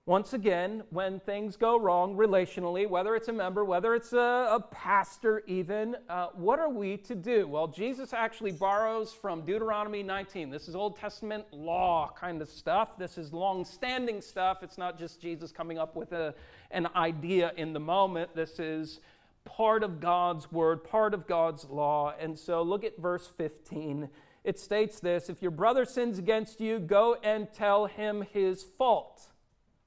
[0.04, 4.58] Once again, when things go wrong relationally, whether it's a member, whether it's a, a
[4.72, 7.46] pastor, even, uh, what are we to do?
[7.46, 10.50] Well, Jesus actually borrows from Deuteronomy 19.
[10.50, 12.98] This is Old Testament law kind of stuff.
[12.98, 14.64] This is long standing stuff.
[14.64, 16.34] It's not just Jesus coming up with a,
[16.72, 18.34] an idea in the moment.
[18.34, 18.98] This is
[19.44, 22.12] part of God's word, part of God's law.
[22.18, 24.08] And so look at verse 15.
[24.42, 29.28] it states this If your brother sins against you, go and tell him his fault.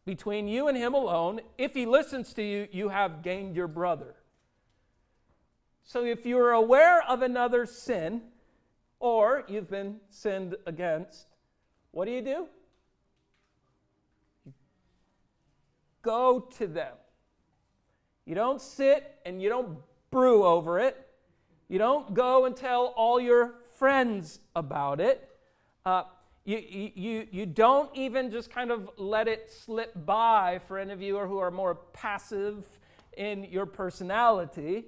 [0.05, 4.15] Between you and him alone, if he listens to you, you have gained your brother.
[5.83, 8.21] So if you're aware of another sin,
[8.99, 11.27] or you've been sinned against,
[11.91, 12.47] what do you do?
[14.45, 14.53] You
[16.01, 16.93] go to them.
[18.25, 19.77] You don't sit and you don't
[20.11, 21.07] brew over it.
[21.67, 25.29] You don't go and tell all your friends about it.
[25.85, 26.03] Uh,
[26.45, 31.01] you, you, you don't even just kind of let it slip by for any of
[31.01, 32.63] you who are more passive
[33.17, 34.85] in your personality.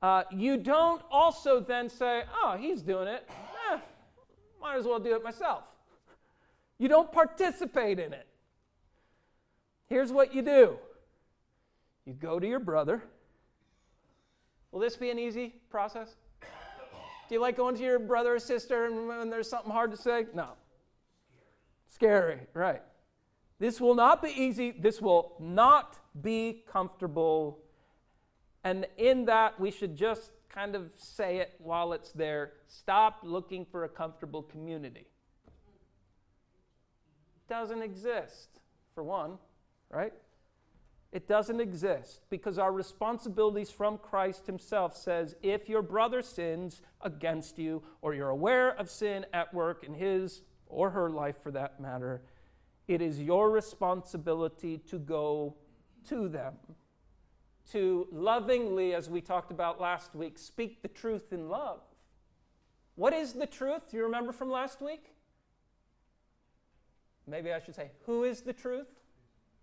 [0.00, 3.28] Uh, you don't also then say, oh, he's doing it.
[3.72, 3.78] Eh,
[4.60, 5.64] might as well do it myself.
[6.78, 8.26] You don't participate in it.
[9.88, 10.78] Here's what you do
[12.06, 13.02] you go to your brother.
[14.70, 16.14] Will this be an easy process?
[16.40, 19.96] Do you like going to your brother or sister and when there's something hard to
[19.96, 20.26] say?
[20.34, 20.50] No.
[21.90, 22.82] Scary, right.
[23.58, 24.70] This will not be easy.
[24.70, 27.58] This will not be comfortable.
[28.64, 32.52] And in that, we should just kind of say it while it's there.
[32.68, 35.06] Stop looking for a comfortable community.
[35.46, 38.60] It doesn't exist,
[38.94, 39.38] for one,
[39.90, 40.14] right?
[41.12, 47.58] It doesn't exist because our responsibilities from Christ Himself says if your brother sins against
[47.58, 51.80] you, or you're aware of sin at work in his or her life for that
[51.80, 52.22] matter,
[52.88, 55.54] it is your responsibility to go
[56.08, 56.54] to them.
[57.72, 61.80] To lovingly, as we talked about last week, speak the truth in love.
[62.96, 63.90] What is the truth?
[63.90, 65.12] Do you remember from last week?
[67.26, 68.88] Maybe I should say, who is the truth?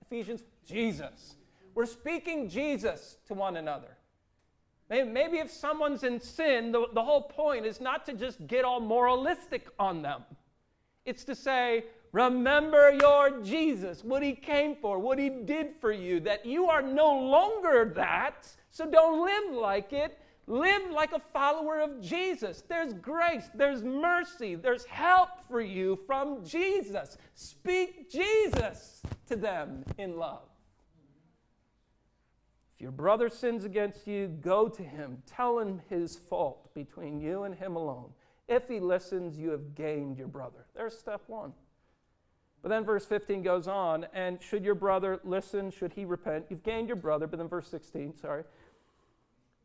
[0.01, 1.35] Ephesians, Jesus.
[1.75, 3.97] We're speaking Jesus to one another.
[4.89, 8.79] Maybe if someone's in sin, the, the whole point is not to just get all
[8.79, 10.23] moralistic on them.
[11.07, 16.19] It's to say, remember your Jesus, what he came for, what he did for you,
[16.19, 20.19] that you are no longer that, so don't live like it.
[20.47, 22.61] Live like a follower of Jesus.
[22.67, 27.17] There's grace, there's mercy, there's help for you from Jesus.
[27.35, 30.49] Speak Jesus to them in love.
[32.75, 35.23] If your brother sins against you, go to him.
[35.25, 38.09] Tell him his fault between you and him alone.
[38.47, 40.65] If he listens, you have gained your brother.
[40.75, 41.53] There's step one.
[42.61, 46.63] But then verse 15 goes on, and should your brother listen, should he repent, you've
[46.63, 47.27] gained your brother.
[47.27, 48.43] But then verse 16, sorry.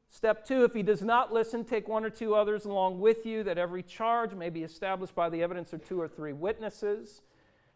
[0.09, 3.43] Step two, if he does not listen, take one or two others along with you,
[3.45, 7.23] that every charge may be established by the evidence of two or three witnesses.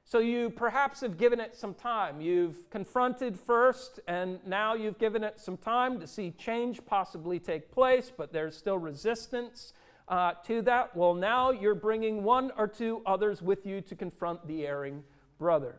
[0.05, 2.21] So you perhaps have given it some time.
[2.21, 7.73] You've confronted first, and now you've given it some time to see change possibly take
[7.73, 9.73] place, but there's still resistance
[10.09, 10.97] uh, to that.
[10.97, 15.03] Well, now you're bringing one or two others with you to confront the erring
[15.39, 15.77] brother.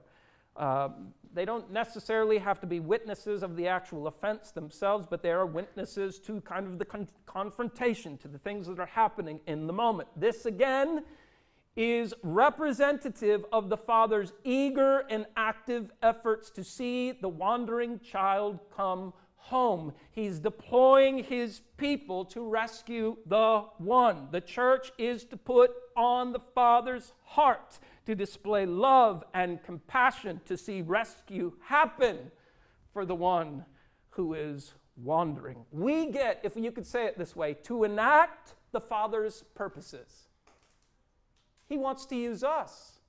[0.55, 0.89] Uh,
[1.33, 5.45] they don't necessarily have to be witnesses of the actual offense themselves, but they are
[5.45, 9.73] witnesses to kind of the con- confrontation, to the things that are happening in the
[9.73, 10.09] moment.
[10.15, 11.03] This, again,
[11.75, 19.13] is representative of the father's eager and active efforts to see the wandering child come
[19.47, 19.93] home.
[20.11, 24.27] He's deploying his people to rescue the one.
[24.31, 30.57] The church is to put on the father's heart to display love and compassion, to
[30.57, 32.31] see rescue happen
[32.93, 33.65] for the one
[34.11, 35.65] who is wandering.
[35.71, 40.27] We get, if you could say it this way, to enact the Father's purposes.
[41.67, 42.99] He wants to use us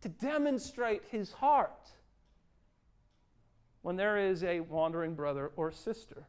[0.00, 1.90] to demonstrate His heart
[3.86, 6.26] when there is a wandering brother or sister.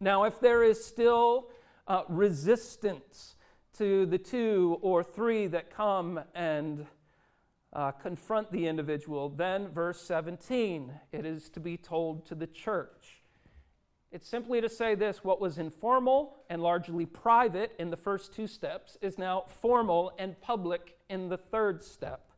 [0.00, 1.46] Now, if there is still
[1.86, 3.36] uh, resistance
[3.78, 6.86] to the two or three that come and
[7.72, 9.28] uh, confront the individual.
[9.28, 13.22] Then, verse 17, it is to be told to the church.
[14.10, 18.48] It's simply to say this what was informal and largely private in the first two
[18.48, 22.28] steps is now formal and public in the third step.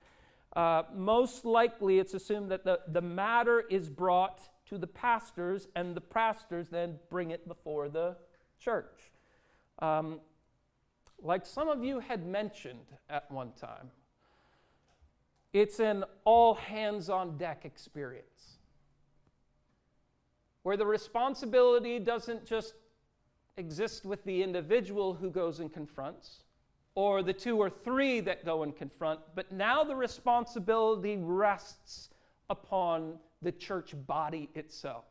[0.56, 5.94] Uh, most likely, it's assumed that the, the matter is brought to the pastors, and
[5.94, 8.16] the pastors then bring it before the
[8.58, 9.12] church.
[9.80, 10.18] Um,
[11.22, 13.90] like some of you had mentioned at one time,
[15.52, 18.58] it's an all hands on deck experience
[20.62, 22.74] where the responsibility doesn't just
[23.58, 26.44] exist with the individual who goes and confronts
[26.96, 32.08] or the two or three that go and confront, but now the responsibility rests
[32.50, 35.04] upon the church body itself.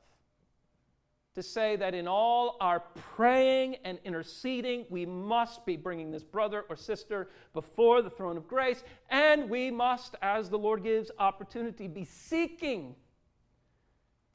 [1.36, 6.64] to say that in all our praying and interceding, we must be bringing this brother
[6.70, 11.88] or sister before the throne of grace, and we must, as the Lord gives opportunity,
[11.88, 12.96] be seeking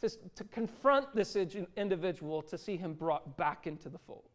[0.01, 1.37] to, to confront this
[1.77, 4.30] individual to see him brought back into the fold.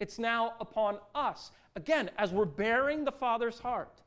[0.00, 4.02] It's now upon us, again, as we're bearing the Father's heart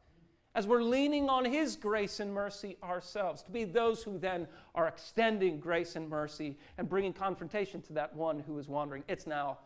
[0.54, 4.88] as we're leaning on His grace and mercy ourselves, to be those who then are
[4.88, 9.04] extending grace and mercy and bringing confrontation to that one who is wandering.
[9.08, 9.60] It's now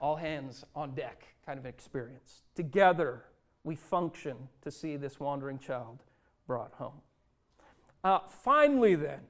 [0.00, 2.42] all hands on deck kind of experience.
[2.54, 3.24] Together,
[3.64, 6.02] we function to see this wandering child
[6.46, 7.00] brought home.
[8.04, 9.20] Uh, finally, then,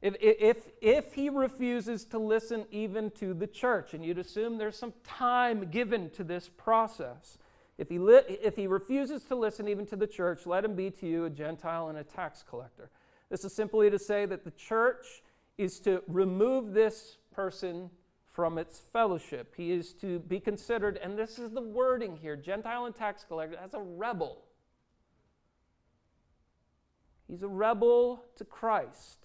[0.00, 4.78] if, if, if he refuses to listen even to the church, and you'd assume there's
[4.78, 7.38] some time given to this process,
[7.78, 10.90] if he, li- if he refuses to listen even to the church, let him be
[10.90, 12.90] to you a Gentile and a tax collector.
[13.28, 15.22] This is simply to say that the church
[15.58, 17.90] is to remove this person
[18.26, 19.54] from its fellowship.
[19.56, 23.56] He is to be considered, and this is the wording here Gentile and tax collector,
[23.56, 24.44] as a rebel.
[27.26, 29.18] He's a rebel to Christ.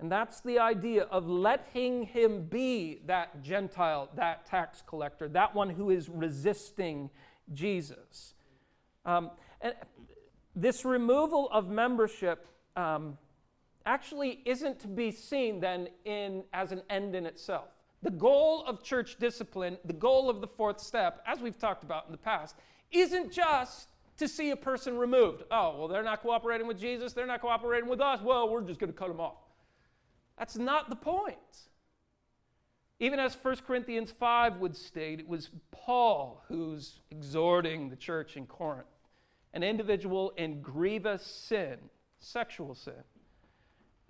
[0.00, 5.70] And that's the idea of letting him be that Gentile, that tax collector, that one
[5.70, 7.10] who is resisting
[7.52, 8.34] Jesus.
[9.04, 9.30] Um,
[9.60, 9.74] and
[10.56, 13.18] this removal of membership um,
[13.86, 17.68] actually isn't to be seen then in, as an end in itself.
[18.02, 22.06] The goal of church discipline, the goal of the fourth step, as we've talked about
[22.06, 22.56] in the past,
[22.90, 23.88] isn't just
[24.18, 25.42] to see a person removed.
[25.50, 28.78] Oh, well, they're not cooperating with Jesus, they're not cooperating with us, well, we're just
[28.78, 29.36] going to cut them off.
[30.38, 31.36] That's not the point.
[33.00, 38.46] Even as 1 Corinthians 5 would state, it was Paul who's exhorting the church in
[38.46, 38.86] Corinth,
[39.52, 41.78] an individual in grievous sin,
[42.18, 43.02] sexual sin.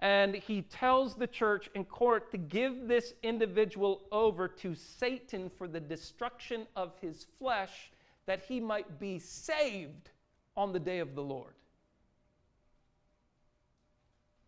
[0.01, 5.67] And he tells the church in Corinth to give this individual over to Satan for
[5.67, 7.91] the destruction of his flesh,
[8.27, 10.11] that he might be saved
[10.57, 11.55] on the day of the Lord.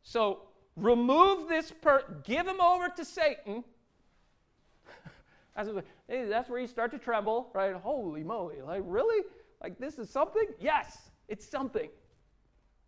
[0.03, 0.46] So
[0.77, 3.65] remove this per give him over to Satan
[6.09, 7.75] that's where you start to tremble, right?
[7.75, 9.25] Holy moly, like really?
[9.63, 10.47] Like this is something?
[10.61, 11.89] Yes, it's something.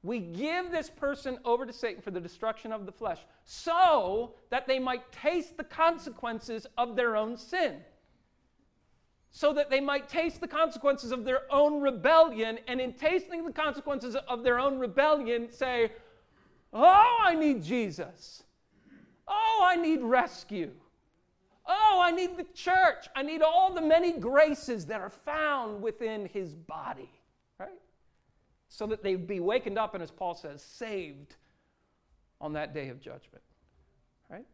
[0.02, 4.66] We give this person over to Satan for the destruction of the flesh so that
[4.66, 7.76] they might taste the consequences of their own sin.
[9.30, 13.52] So that they might taste the consequences of their own rebellion, and in tasting the
[13.52, 15.92] consequences of their own rebellion, say,
[16.72, 18.42] Oh, I need Jesus.
[19.26, 20.70] Oh, I need rescue.
[21.66, 23.08] Oh, I need the church.
[23.14, 27.10] I need all the many graces that are found within his body,
[27.58, 27.68] right?
[28.68, 31.36] So that they'd be wakened up and, as Paul says, saved
[32.40, 33.42] on that day of judgment,
[34.30, 34.46] right?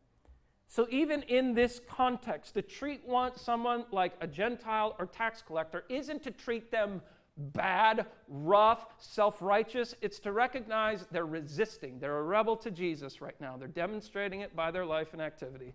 [0.66, 5.84] So, even in this context, to treat one, someone like a Gentile or tax collector
[5.88, 7.00] isn't to treat them
[7.36, 9.94] bad, rough, self righteous.
[10.00, 11.98] It's to recognize they're resisting.
[11.98, 13.56] They're a rebel to Jesus right now.
[13.56, 15.74] They're demonstrating it by their life and activity.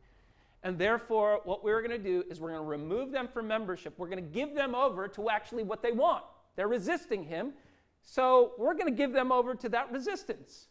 [0.64, 3.94] And therefore, what we're going to do is we're going to remove them from membership.
[3.98, 6.24] We're going to give them over to actually what they want.
[6.56, 7.54] They're resisting him.
[8.04, 10.68] So we're going to give them over to that resistance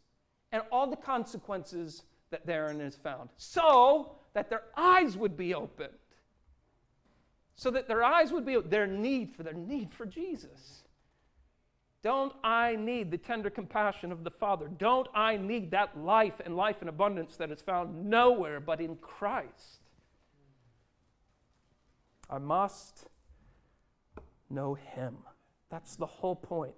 [0.53, 5.95] and all the consequences that therein is found so that their eyes would be opened.
[7.59, 10.85] So that their eyes would be their need for their need for Jesus.
[12.03, 14.69] Don't I need the tender compassion of the Father?
[14.69, 18.95] Don't I need that life and life in abundance that is found nowhere but in
[18.97, 19.81] Christ?
[22.31, 23.07] I must
[24.49, 25.17] know Him.
[25.69, 26.75] That's the whole point.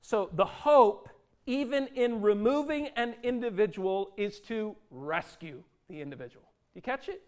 [0.00, 1.10] So, the hope,
[1.44, 6.44] even in removing an individual, is to rescue the individual.
[6.72, 7.22] Do you catch it?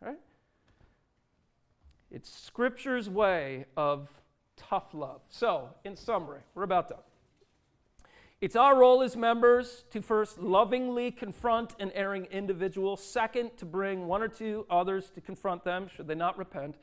[0.00, 0.18] Right?
[2.10, 4.08] It's Scripture's way of
[4.56, 5.20] tough love.
[5.28, 6.98] So, in summary, we're about done.
[8.40, 14.06] It's our role as members to first lovingly confront an erring individual, second, to bring
[14.08, 16.76] one or two others to confront them should they not repent,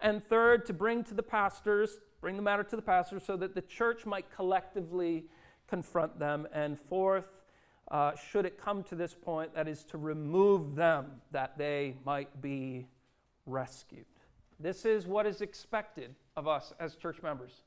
[0.00, 3.54] and third, to bring to the pastors, bring the matter to the pastors so that
[3.54, 5.24] the church might collectively
[5.66, 7.40] confront them, and fourth,
[7.90, 12.42] uh, should it come to this point, that is to remove them that they might
[12.42, 12.86] be
[13.46, 14.04] rescued.
[14.60, 17.62] This is what is expected of us as church members.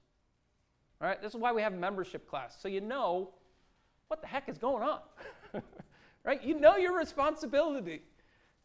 [1.02, 1.22] All right?
[1.22, 2.58] This is why we have membership class.
[2.60, 3.30] So you know
[4.08, 5.00] what the heck is going on.
[6.24, 6.44] right?
[6.44, 8.02] You know your responsibility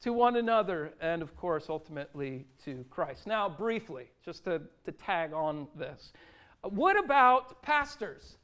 [0.03, 3.27] to one another and, of course, ultimately to Christ.
[3.27, 6.13] Now, briefly, just to, to tag on this,
[6.65, 8.37] uh, what about pastors?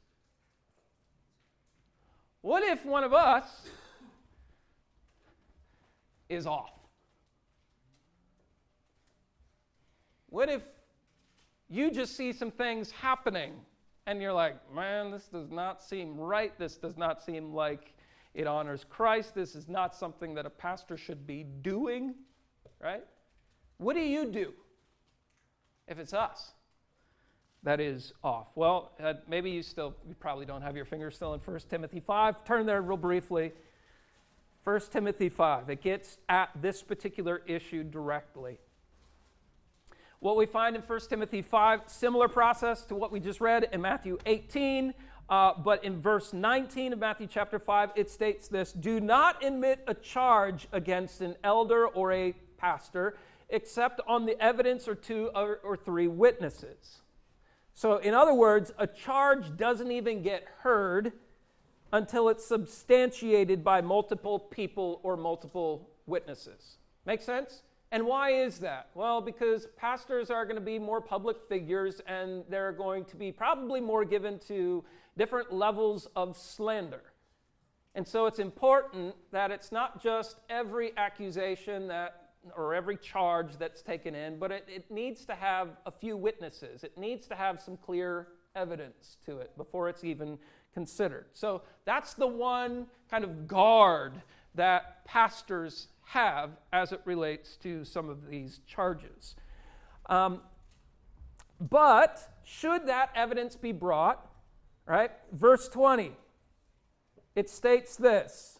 [2.41, 3.67] What if one of us
[6.29, 6.78] is off?
[10.29, 10.61] What if
[11.69, 13.53] you just see some things happening
[14.05, 16.57] and you're like, man, this does not seem right.
[16.57, 17.93] This does not seem like
[18.33, 19.35] it honors Christ.
[19.35, 22.15] This is not something that a pastor should be doing,
[22.81, 23.03] right?
[23.77, 24.53] What do you do
[25.87, 26.53] if it's us?
[27.63, 28.51] That is off.
[28.55, 31.99] Well, uh, maybe you still, you probably don't have your finger still in 1 Timothy
[31.99, 32.45] 5.
[32.45, 33.51] Turn there real briefly.
[34.63, 35.69] 1 Timothy 5.
[35.69, 38.59] It gets at this particular issue directly.
[40.21, 43.81] What we find in 1 Timothy 5, similar process to what we just read in
[43.81, 44.93] Matthew 18,
[45.29, 49.81] uh, but in verse 19 of Matthew chapter 5, it states this Do not admit
[49.87, 53.15] a charge against an elder or a pastor,
[53.49, 56.99] except on the evidence or two or, or three witnesses.
[57.73, 61.13] So, in other words, a charge doesn't even get heard
[61.93, 66.77] until it's substantiated by multiple people or multiple witnesses.
[67.05, 67.61] Make sense?
[67.91, 68.89] And why is that?
[68.93, 73.31] Well, because pastors are going to be more public figures and they're going to be
[73.31, 74.83] probably more given to
[75.17, 77.01] different levels of slander.
[77.95, 83.81] And so it's important that it's not just every accusation that or every charge that's
[83.81, 86.83] taken in, but it, it needs to have a few witnesses.
[86.83, 90.37] It needs to have some clear evidence to it before it's even
[90.73, 91.25] considered.
[91.33, 94.13] So that's the one kind of guard
[94.55, 99.35] that pastors have as it relates to some of these charges.
[100.07, 100.41] Um,
[101.59, 104.25] but should that evidence be brought,
[104.87, 105.11] right?
[105.31, 106.13] Verse 20,
[107.35, 108.59] it states this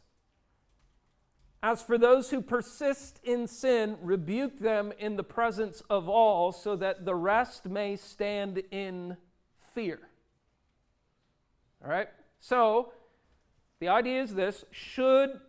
[1.64, 6.76] As for those who persist in sin, rebuke them in the presence of all, so
[6.76, 9.18] that the rest may stand in
[9.74, 10.00] fear.
[11.84, 12.10] All right?
[12.40, 12.94] So,
[13.80, 15.40] the idea is this should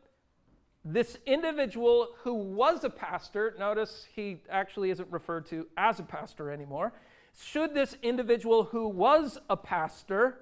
[0.85, 6.51] this individual who was a pastor, notice he actually isn't referred to as a pastor
[6.51, 6.93] anymore.
[7.39, 10.39] Should this individual who was a pastor,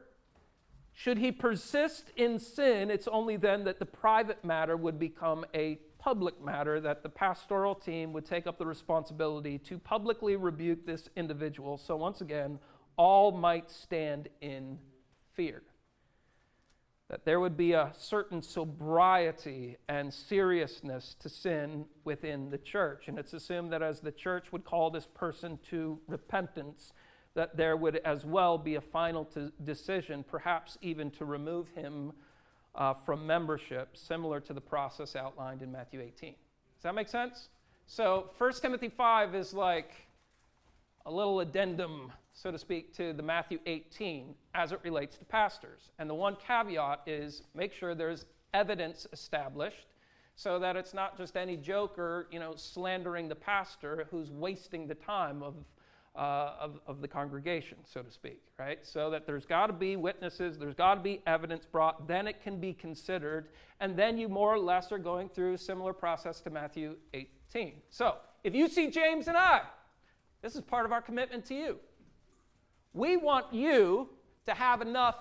[0.92, 5.78] should he persist in sin, it's only then that the private matter would become a
[5.98, 11.08] public matter, that the pastoral team would take up the responsibility to publicly rebuke this
[11.16, 11.76] individual.
[11.76, 12.60] So, once again,
[12.96, 14.78] all might stand in
[15.34, 15.62] fear
[17.08, 23.08] that there would be a certain sobriety and seriousness to sin within the church.
[23.08, 26.92] And it's assumed that as the church would call this person to repentance,
[27.34, 32.12] that there would as well be a final to decision, perhaps even to remove him
[32.74, 36.32] uh, from membership, similar to the process outlined in Matthew 18.
[36.32, 37.48] Does that make sense?
[37.86, 39.92] So 1 Timothy 5 is like
[41.06, 45.90] a little addendum so to speak, to the Matthew 18 as it relates to pastors.
[45.98, 49.88] And the one caveat is make sure there's evidence established
[50.36, 54.94] so that it's not just any joker, you know, slandering the pastor who's wasting the
[54.94, 55.56] time of,
[56.14, 58.86] uh, of, of, the congregation, so to speak, right?
[58.86, 62.40] So that there's got to be witnesses, there's got to be evidence brought, then it
[62.40, 63.48] can be considered,
[63.80, 67.74] and then you more or less are going through a similar process to Matthew 18.
[67.90, 69.62] So if you see James and I,
[70.40, 71.78] this is part of our commitment to you.
[72.92, 74.08] We want you
[74.46, 75.16] to have enough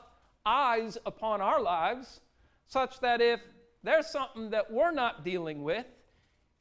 [0.45, 2.22] eyes upon our lives
[2.68, 3.41] such that if
[3.84, 5.86] there's something that we're not dealing with,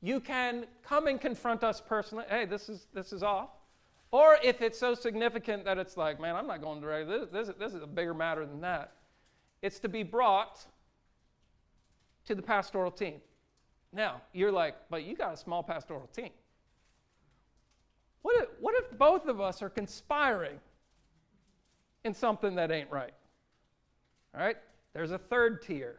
[0.02, 2.24] you can come and confront us personally.
[2.28, 3.50] Hey, this is, this is off.
[4.10, 7.08] Or if it's so significant that it's like, man, I'm not going direct.
[7.08, 8.92] This, this, this is a bigger matter than that.
[9.62, 10.64] It's to be brought
[12.26, 13.20] to the pastoral team.
[13.92, 16.30] Now, you're like, but you got a small pastoral team.
[18.22, 20.58] What if, what if both of us are conspiring
[22.06, 23.12] in something that ain't right.
[24.34, 24.56] All right?
[24.94, 25.96] There's a third tier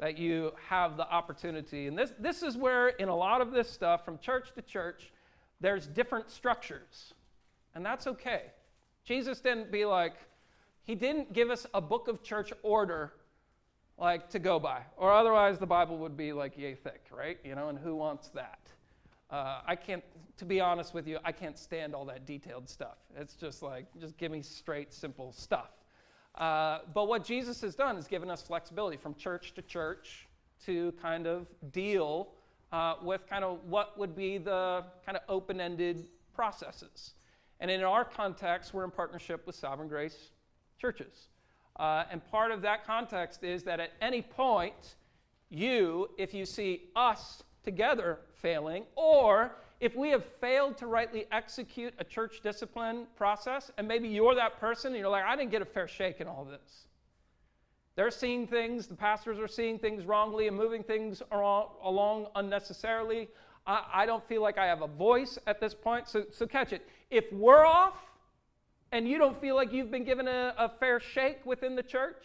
[0.00, 1.86] that you have the opportunity.
[1.86, 5.12] And this, this is where, in a lot of this stuff, from church to church,
[5.60, 7.14] there's different structures.
[7.74, 8.44] And that's okay.
[9.04, 10.14] Jesus didn't be like,
[10.82, 13.12] he didn't give us a book of church order
[13.98, 17.54] like to go by or otherwise the bible would be like yay thick right you
[17.54, 18.58] know and who wants that
[19.30, 20.02] uh, I can't,
[20.38, 22.98] to be honest with you, I can't stand all that detailed stuff.
[23.16, 25.70] It's just like, just give me straight, simple stuff.
[26.34, 30.26] Uh, but what Jesus has done is given us flexibility from church to church
[30.64, 32.28] to kind of deal
[32.72, 37.14] uh, with kind of what would be the kind of open ended processes.
[37.60, 40.30] And in our context, we're in partnership with Sovereign Grace
[40.80, 41.28] churches.
[41.76, 44.96] Uh, and part of that context is that at any point,
[45.50, 51.94] you, if you see us together failing, or if we have failed to rightly execute
[51.98, 55.62] a church discipline process, and maybe you're that person and you're like, I didn't get
[55.62, 56.86] a fair shake in all this.
[57.96, 63.28] They're seeing things, the pastors are seeing things wrongly and moving things along unnecessarily.
[63.66, 66.08] I, I don't feel like I have a voice at this point.
[66.08, 66.86] So, so catch it.
[67.10, 67.96] If we're off
[68.92, 72.24] and you don't feel like you've been given a, a fair shake within the church,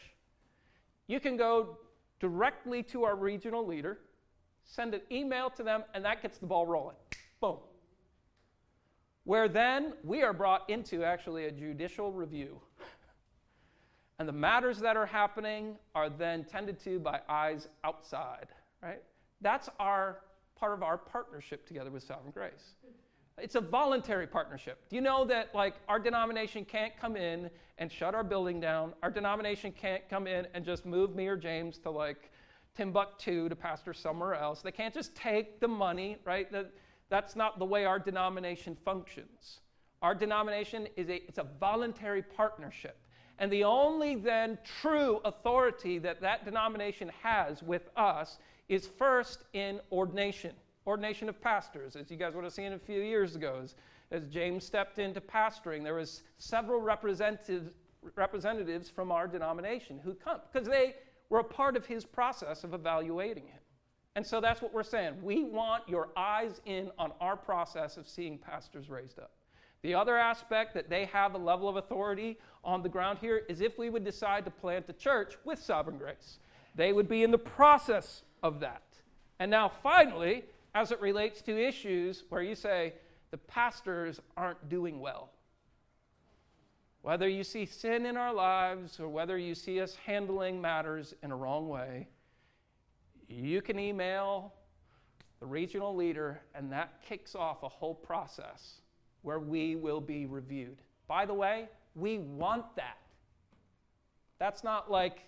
[1.08, 1.78] you can go
[2.20, 4.00] directly to our regional leader,
[4.66, 6.96] send an email to them, and that gets the ball rolling.
[7.40, 7.58] Boom.
[9.24, 12.60] Where then we are brought into actually a judicial review.
[14.20, 18.48] And the matters that are happening are then tended to by eyes outside,
[18.82, 19.02] right?
[19.42, 20.22] That's our
[20.56, 22.76] part of our partnership together with Sovereign Grace.
[23.38, 24.88] It's a voluntary partnership.
[24.90, 28.94] Do you know that like our denomination can't come in and shut our building down?
[29.04, 32.32] Our denomination can't come in and just move me or James to like
[32.76, 34.62] Timbuktu to pastor somewhere else.
[34.62, 36.52] They can't just take the money, right?
[36.52, 36.72] That,
[37.10, 39.62] that's not the way our denomination functions.
[40.02, 42.98] Our denomination is a it's a voluntary partnership.
[43.40, 48.38] And the only then true authority that that denomination has with us
[48.70, 50.54] is first in ordination,
[50.88, 53.60] ordination of pastors, as you guys would have seen a few years ago.
[53.62, 53.76] As,
[54.12, 57.72] as James stepped into pastoring, there was several representatives,
[58.16, 60.96] representatives from our denomination who come because they
[61.30, 63.60] were a part of his process of evaluating him.
[64.16, 65.16] And so that's what we're saying.
[65.22, 69.32] We want your eyes in on our process of seeing pastors raised up.
[69.82, 73.62] The other aspect that they have a level of authority on the ground here is
[73.62, 76.40] if we would decide to plant a church with sovereign grace.
[76.76, 78.84] They would be in the process of that.
[79.40, 82.94] And now, finally, as it relates to issues where you say
[83.32, 85.30] the pastors aren't doing well,
[87.06, 91.32] whether you see sin in our lives or whether you see us handling matters in
[91.32, 92.08] a wrong way,
[93.28, 94.52] you can email
[95.40, 98.82] the regional leader, and that kicks off a whole process
[99.22, 100.82] where we will be reviewed.
[101.08, 102.98] By the way, we want that.
[104.40, 105.20] That's not like,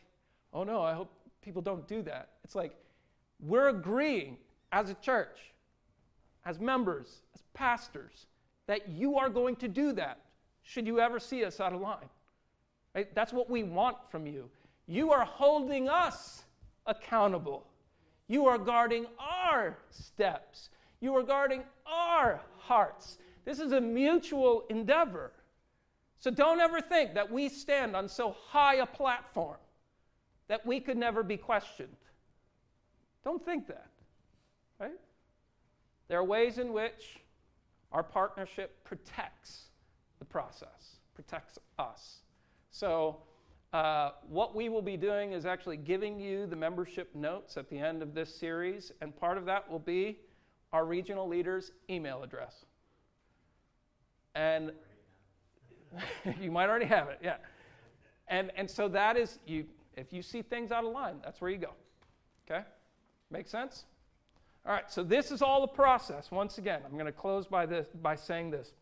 [0.54, 1.14] oh no, I hope
[1.44, 2.30] people don't do that.
[2.44, 2.76] It's like,
[3.40, 4.38] we're agreeing
[4.72, 5.54] as a church,
[6.44, 8.26] as members, as pastors,
[8.66, 10.22] that you are going to do that
[10.68, 12.10] should you ever see us out of line.
[12.94, 13.14] Right?
[13.16, 14.50] That's what we want from you.
[14.86, 16.44] You are holding us
[16.86, 17.66] accountable.
[18.28, 20.70] You are guarding our steps.
[21.00, 23.18] You are guarding our hearts.
[23.46, 25.32] This is a mutual endeavor.
[26.20, 29.58] So don't ever think that we stand on so high a platform
[30.50, 31.96] that we could never be questioned.
[33.24, 33.90] Don't think that,
[34.80, 35.00] right?
[36.10, 37.20] There are ways in which
[37.94, 39.68] our partnership protects
[40.30, 42.22] process, protects us.
[42.72, 43.18] So,
[43.74, 47.78] uh, what we will be doing is actually giving you the membership notes at the
[47.78, 50.20] end of this series, and part of that will be
[50.72, 52.66] our regional leader's email address.
[54.36, 54.72] And
[56.42, 57.38] you might already have it, yeah.
[58.28, 59.66] And, and so that is, you,
[59.96, 61.72] if you see things out of line, that's where you go.
[62.50, 62.64] Okay?
[63.32, 63.86] Make sense?
[64.66, 66.30] All right, so this is all the process.
[66.30, 68.74] Once again, I'm going to close by, this, by saying this.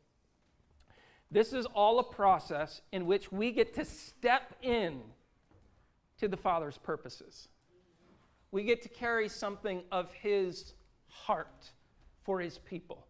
[1.35, 5.01] This is all a process in which we get to step in
[6.17, 7.49] to the Father's purposes.
[8.51, 10.75] We get to carry something of His
[11.09, 11.71] heart
[12.23, 13.05] for His people.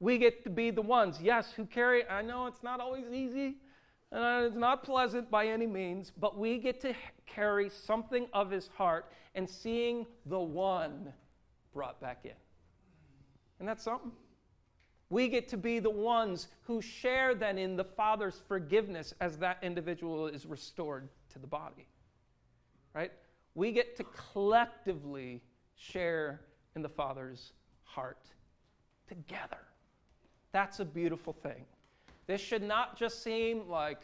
[0.00, 3.58] We get to be the ones, yes, who carry, I know it's not always easy,
[4.10, 8.66] and it's not pleasant by any means, but we get to carry something of his
[8.76, 11.12] heart and seeing the one
[11.72, 12.32] brought back in.
[13.60, 14.10] And that's something.
[15.10, 19.58] We get to be the ones who share then in the Father's forgiveness as that
[19.62, 21.86] individual is restored to the body.
[22.94, 23.12] Right?
[23.54, 25.40] We get to collectively
[25.76, 26.40] share
[26.76, 27.52] in the Father's
[27.84, 28.26] heart
[29.08, 29.58] together.
[30.52, 31.64] That's a beautiful thing.
[32.26, 34.00] This should not just seem like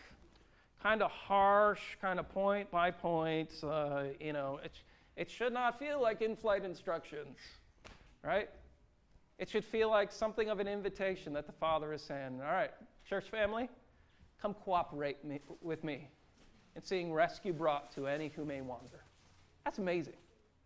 [0.83, 3.51] kind of harsh, kind of point by point.
[3.63, 4.73] Uh, you know, it,
[5.17, 7.37] it should not feel like in flight instructions,
[8.23, 8.49] right?
[9.39, 12.71] It should feel like something of an invitation that the Father is saying, All right,
[13.09, 13.69] church family,
[14.41, 16.09] come cooperate me, with me
[16.77, 19.05] in seeing rescue brought to any who may wander.
[19.65, 20.17] That's amazing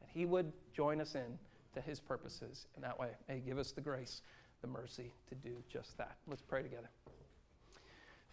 [0.01, 1.39] that He would join us in
[1.75, 3.11] to His purposes in that way.
[3.29, 4.23] May He give us the grace
[4.61, 6.17] the mercy to do just that.
[6.27, 6.91] Let's pray together.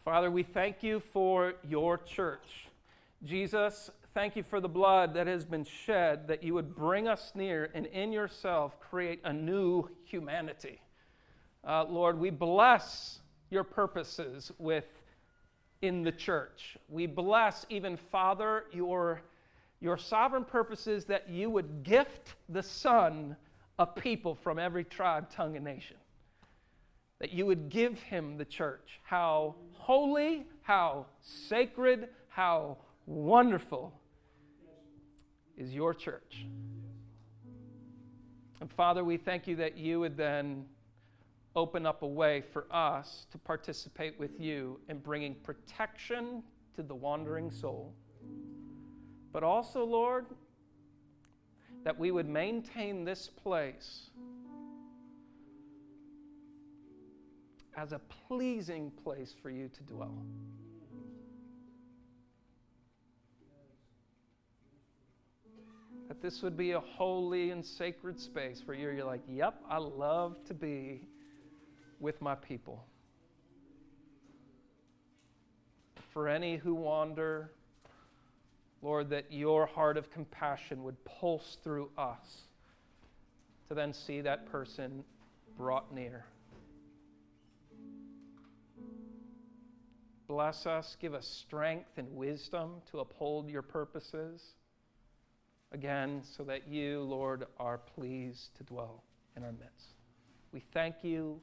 [0.03, 2.67] Father, we thank you for your church.
[3.23, 7.34] Jesus, thank you for the blood that has been shed, that you would bring us
[7.36, 10.80] near and in yourself create a new humanity.
[11.68, 14.86] Uh, Lord, we bless your purposes with
[15.82, 16.78] in the church.
[16.88, 19.22] We bless even Father your
[19.82, 23.36] your sovereign purposes that you would gift the son
[23.78, 25.97] of people from every tribe, tongue, and nation
[27.20, 29.01] that you would give him the church.
[29.03, 33.93] How holy, how sacred, how wonderful
[35.57, 36.45] is your church.
[38.61, 40.65] And Father, we thank you that you would then
[41.55, 46.43] open up a way for us to participate with you in bringing protection
[46.75, 47.93] to the wandering soul.
[49.31, 50.25] But also, Lord,
[51.83, 54.09] that we would maintain this place
[57.77, 60.25] as a pleasing place for you to dwell.
[66.07, 69.77] That this would be a holy and sacred space where you're, you're like, yep, I
[69.77, 71.07] love to be
[71.99, 72.85] with my people.
[76.13, 77.51] For any who wander,
[78.81, 82.43] Lord, that your heart of compassion would pulse through us
[83.67, 85.03] to then see that person
[85.57, 86.25] brought near.
[90.27, 94.55] Bless us, give us strength and wisdom to uphold your purposes.
[95.76, 99.03] Again, so that you, Lord, are pleased to dwell
[99.36, 99.89] in our midst.
[100.53, 101.41] We thank you,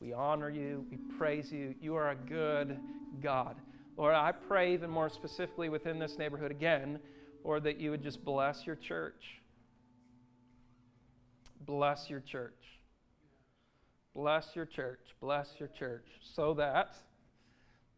[0.00, 1.74] we honor you, we praise you.
[1.80, 2.78] You are a good
[3.22, 3.56] God.
[3.96, 6.98] Lord, I pray even more specifically within this neighborhood again,
[7.42, 9.40] Lord, that you would just bless your church.
[11.64, 12.52] Bless your church.
[14.14, 15.06] Bless your church.
[15.22, 16.96] Bless your church so that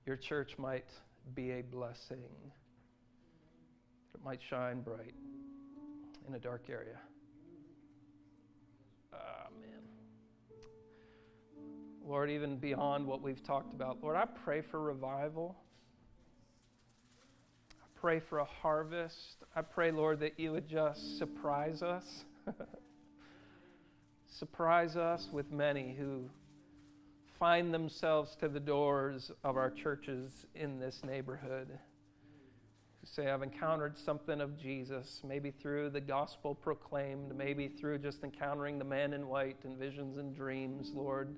[0.07, 0.91] your church might
[1.35, 2.23] be a blessing.
[4.15, 5.15] It might shine bright
[6.27, 6.99] in a dark area.
[9.13, 9.81] Ah, man.
[12.07, 15.57] Lord, even beyond what we've talked about, Lord, I pray for revival.
[17.73, 19.45] I pray for a harvest.
[19.55, 22.25] I pray, Lord, that you would just surprise us.
[24.27, 26.29] surprise us with many who
[27.39, 31.79] find themselves to the doors of our churches in this neighborhood
[33.05, 38.79] say, I've encountered something of Jesus, maybe through the gospel proclaimed, maybe through just encountering
[38.79, 41.35] the man in white and visions and dreams, Lord.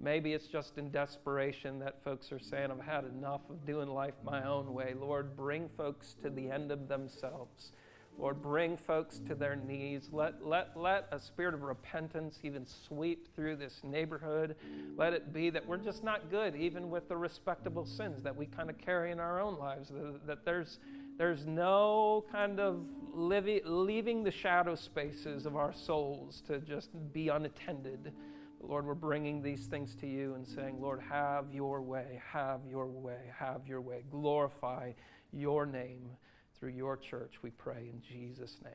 [0.00, 4.14] Maybe it's just in desperation that folks are saying, I've had enough of doing life
[4.24, 4.94] my own way.
[4.98, 7.72] Lord, bring folks to the end of themselves.
[8.18, 10.10] Lord, bring folks to their knees.
[10.12, 14.56] Let, let, let a spirit of repentance even sweep through this neighborhood.
[14.96, 18.46] Let it be that we're just not good, even with the respectable sins that we
[18.46, 19.88] kind of carry in our own lives.
[19.88, 20.78] That, that there's,
[21.18, 27.28] there's no kind of living, leaving the shadow spaces of our souls to just be
[27.28, 28.12] unattended.
[28.60, 32.60] But Lord, we're bringing these things to you and saying, Lord, have your way, have
[32.68, 34.04] your way, have your way.
[34.10, 34.92] Glorify
[35.32, 36.10] your name
[36.58, 38.74] through your church, we pray in Jesus' name.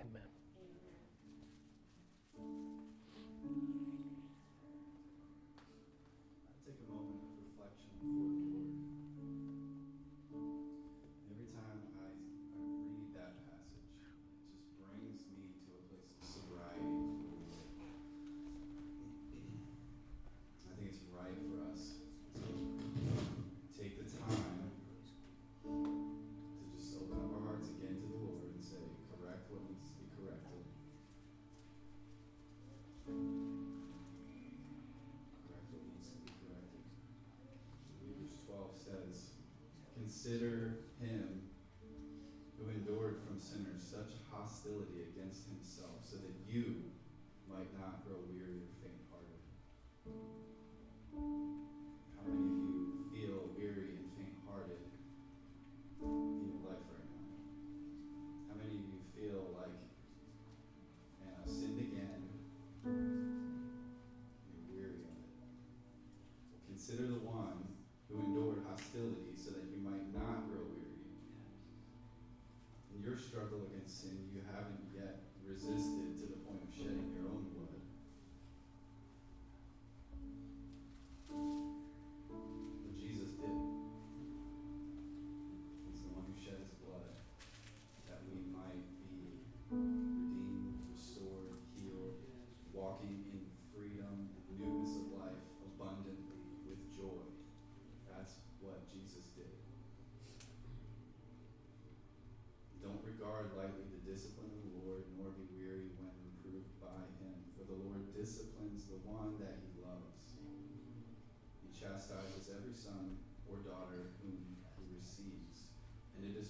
[0.00, 0.35] Amen.
[40.26, 40.85] Consider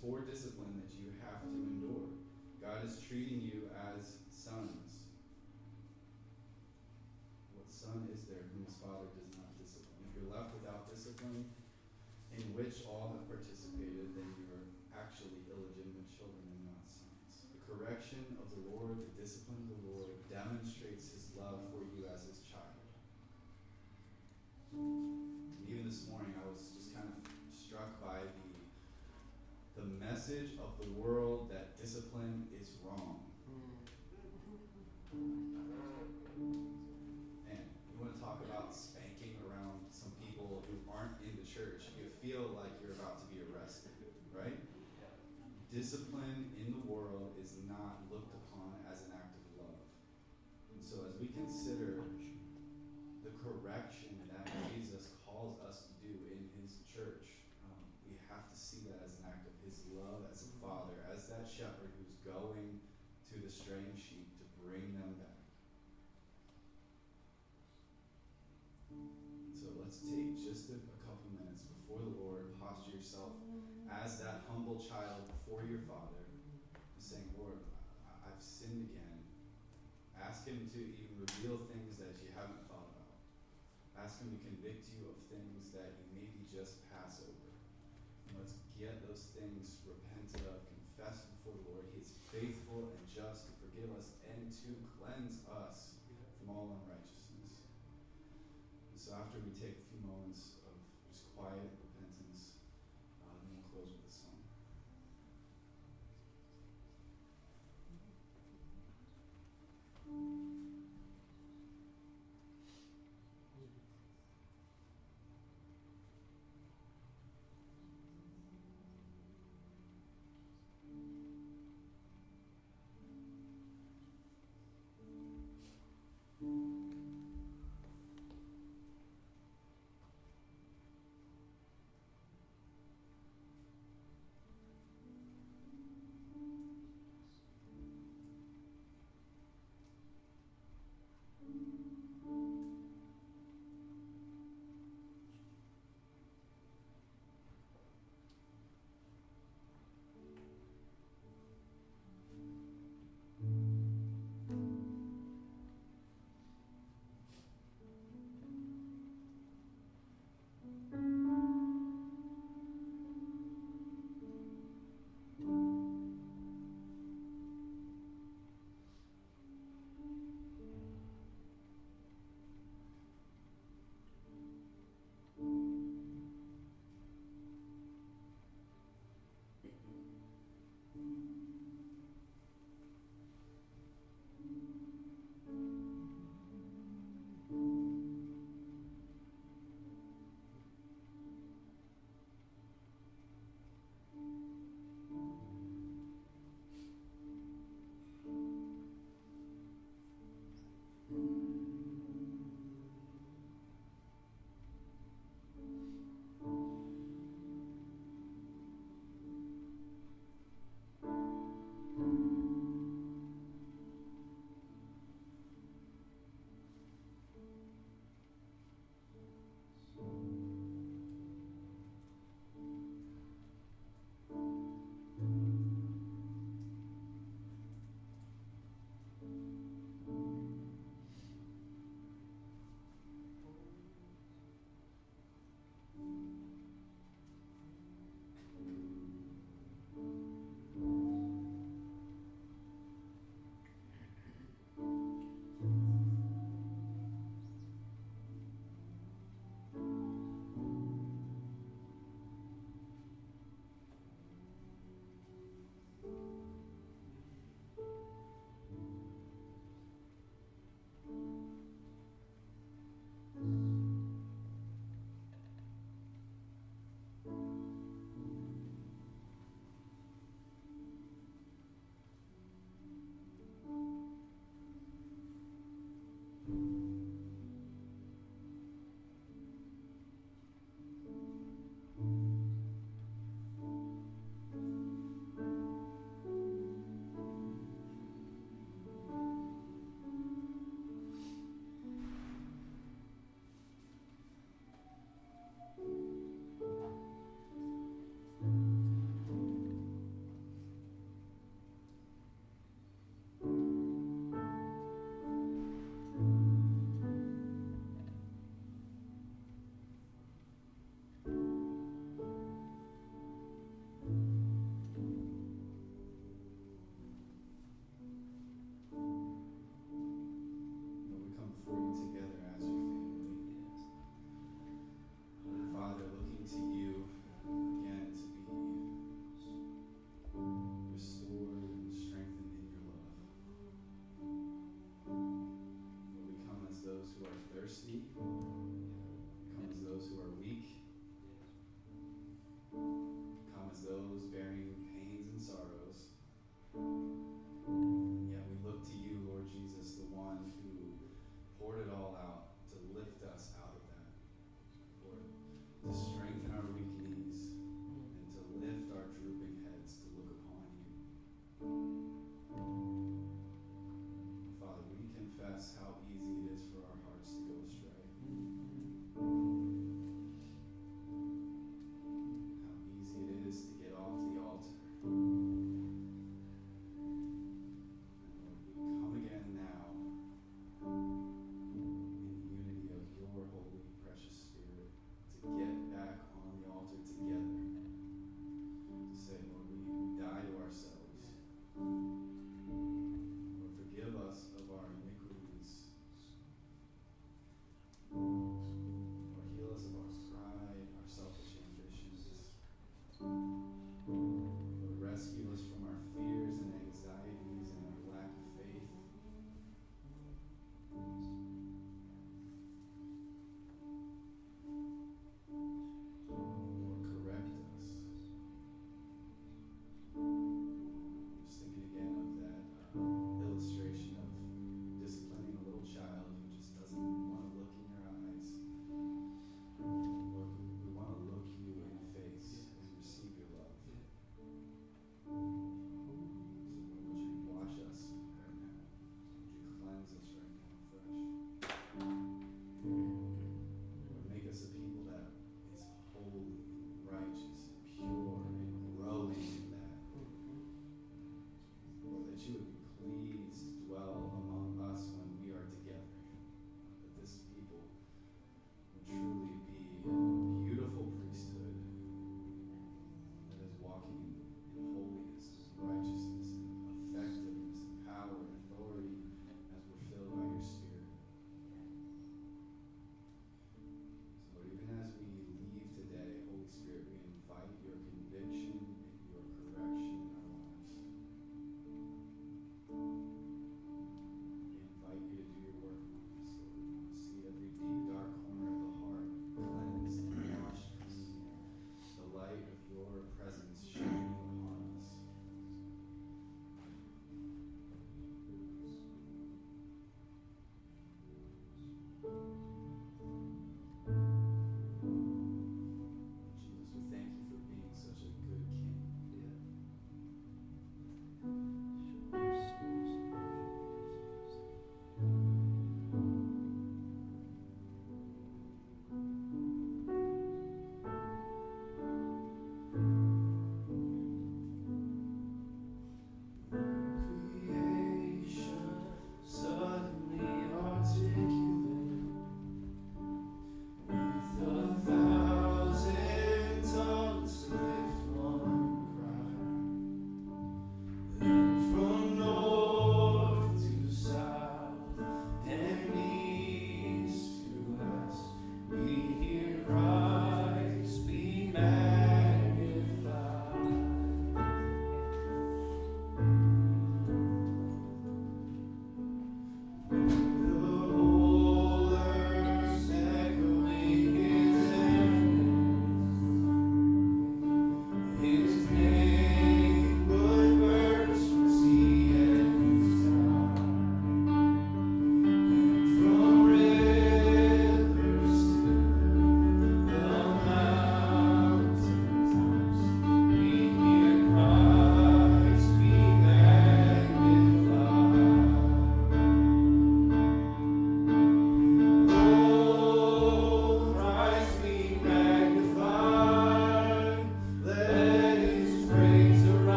[0.00, 2.08] for discipline that you have to endure.
[2.60, 5.12] God is treating you as sons.
[7.52, 10.00] What son is there whom his father does not discipline?
[10.08, 11.44] If you're left without discipline,
[12.32, 14.16] in which all have participated,
[30.30, 33.19] message of the world that discipline is wrong.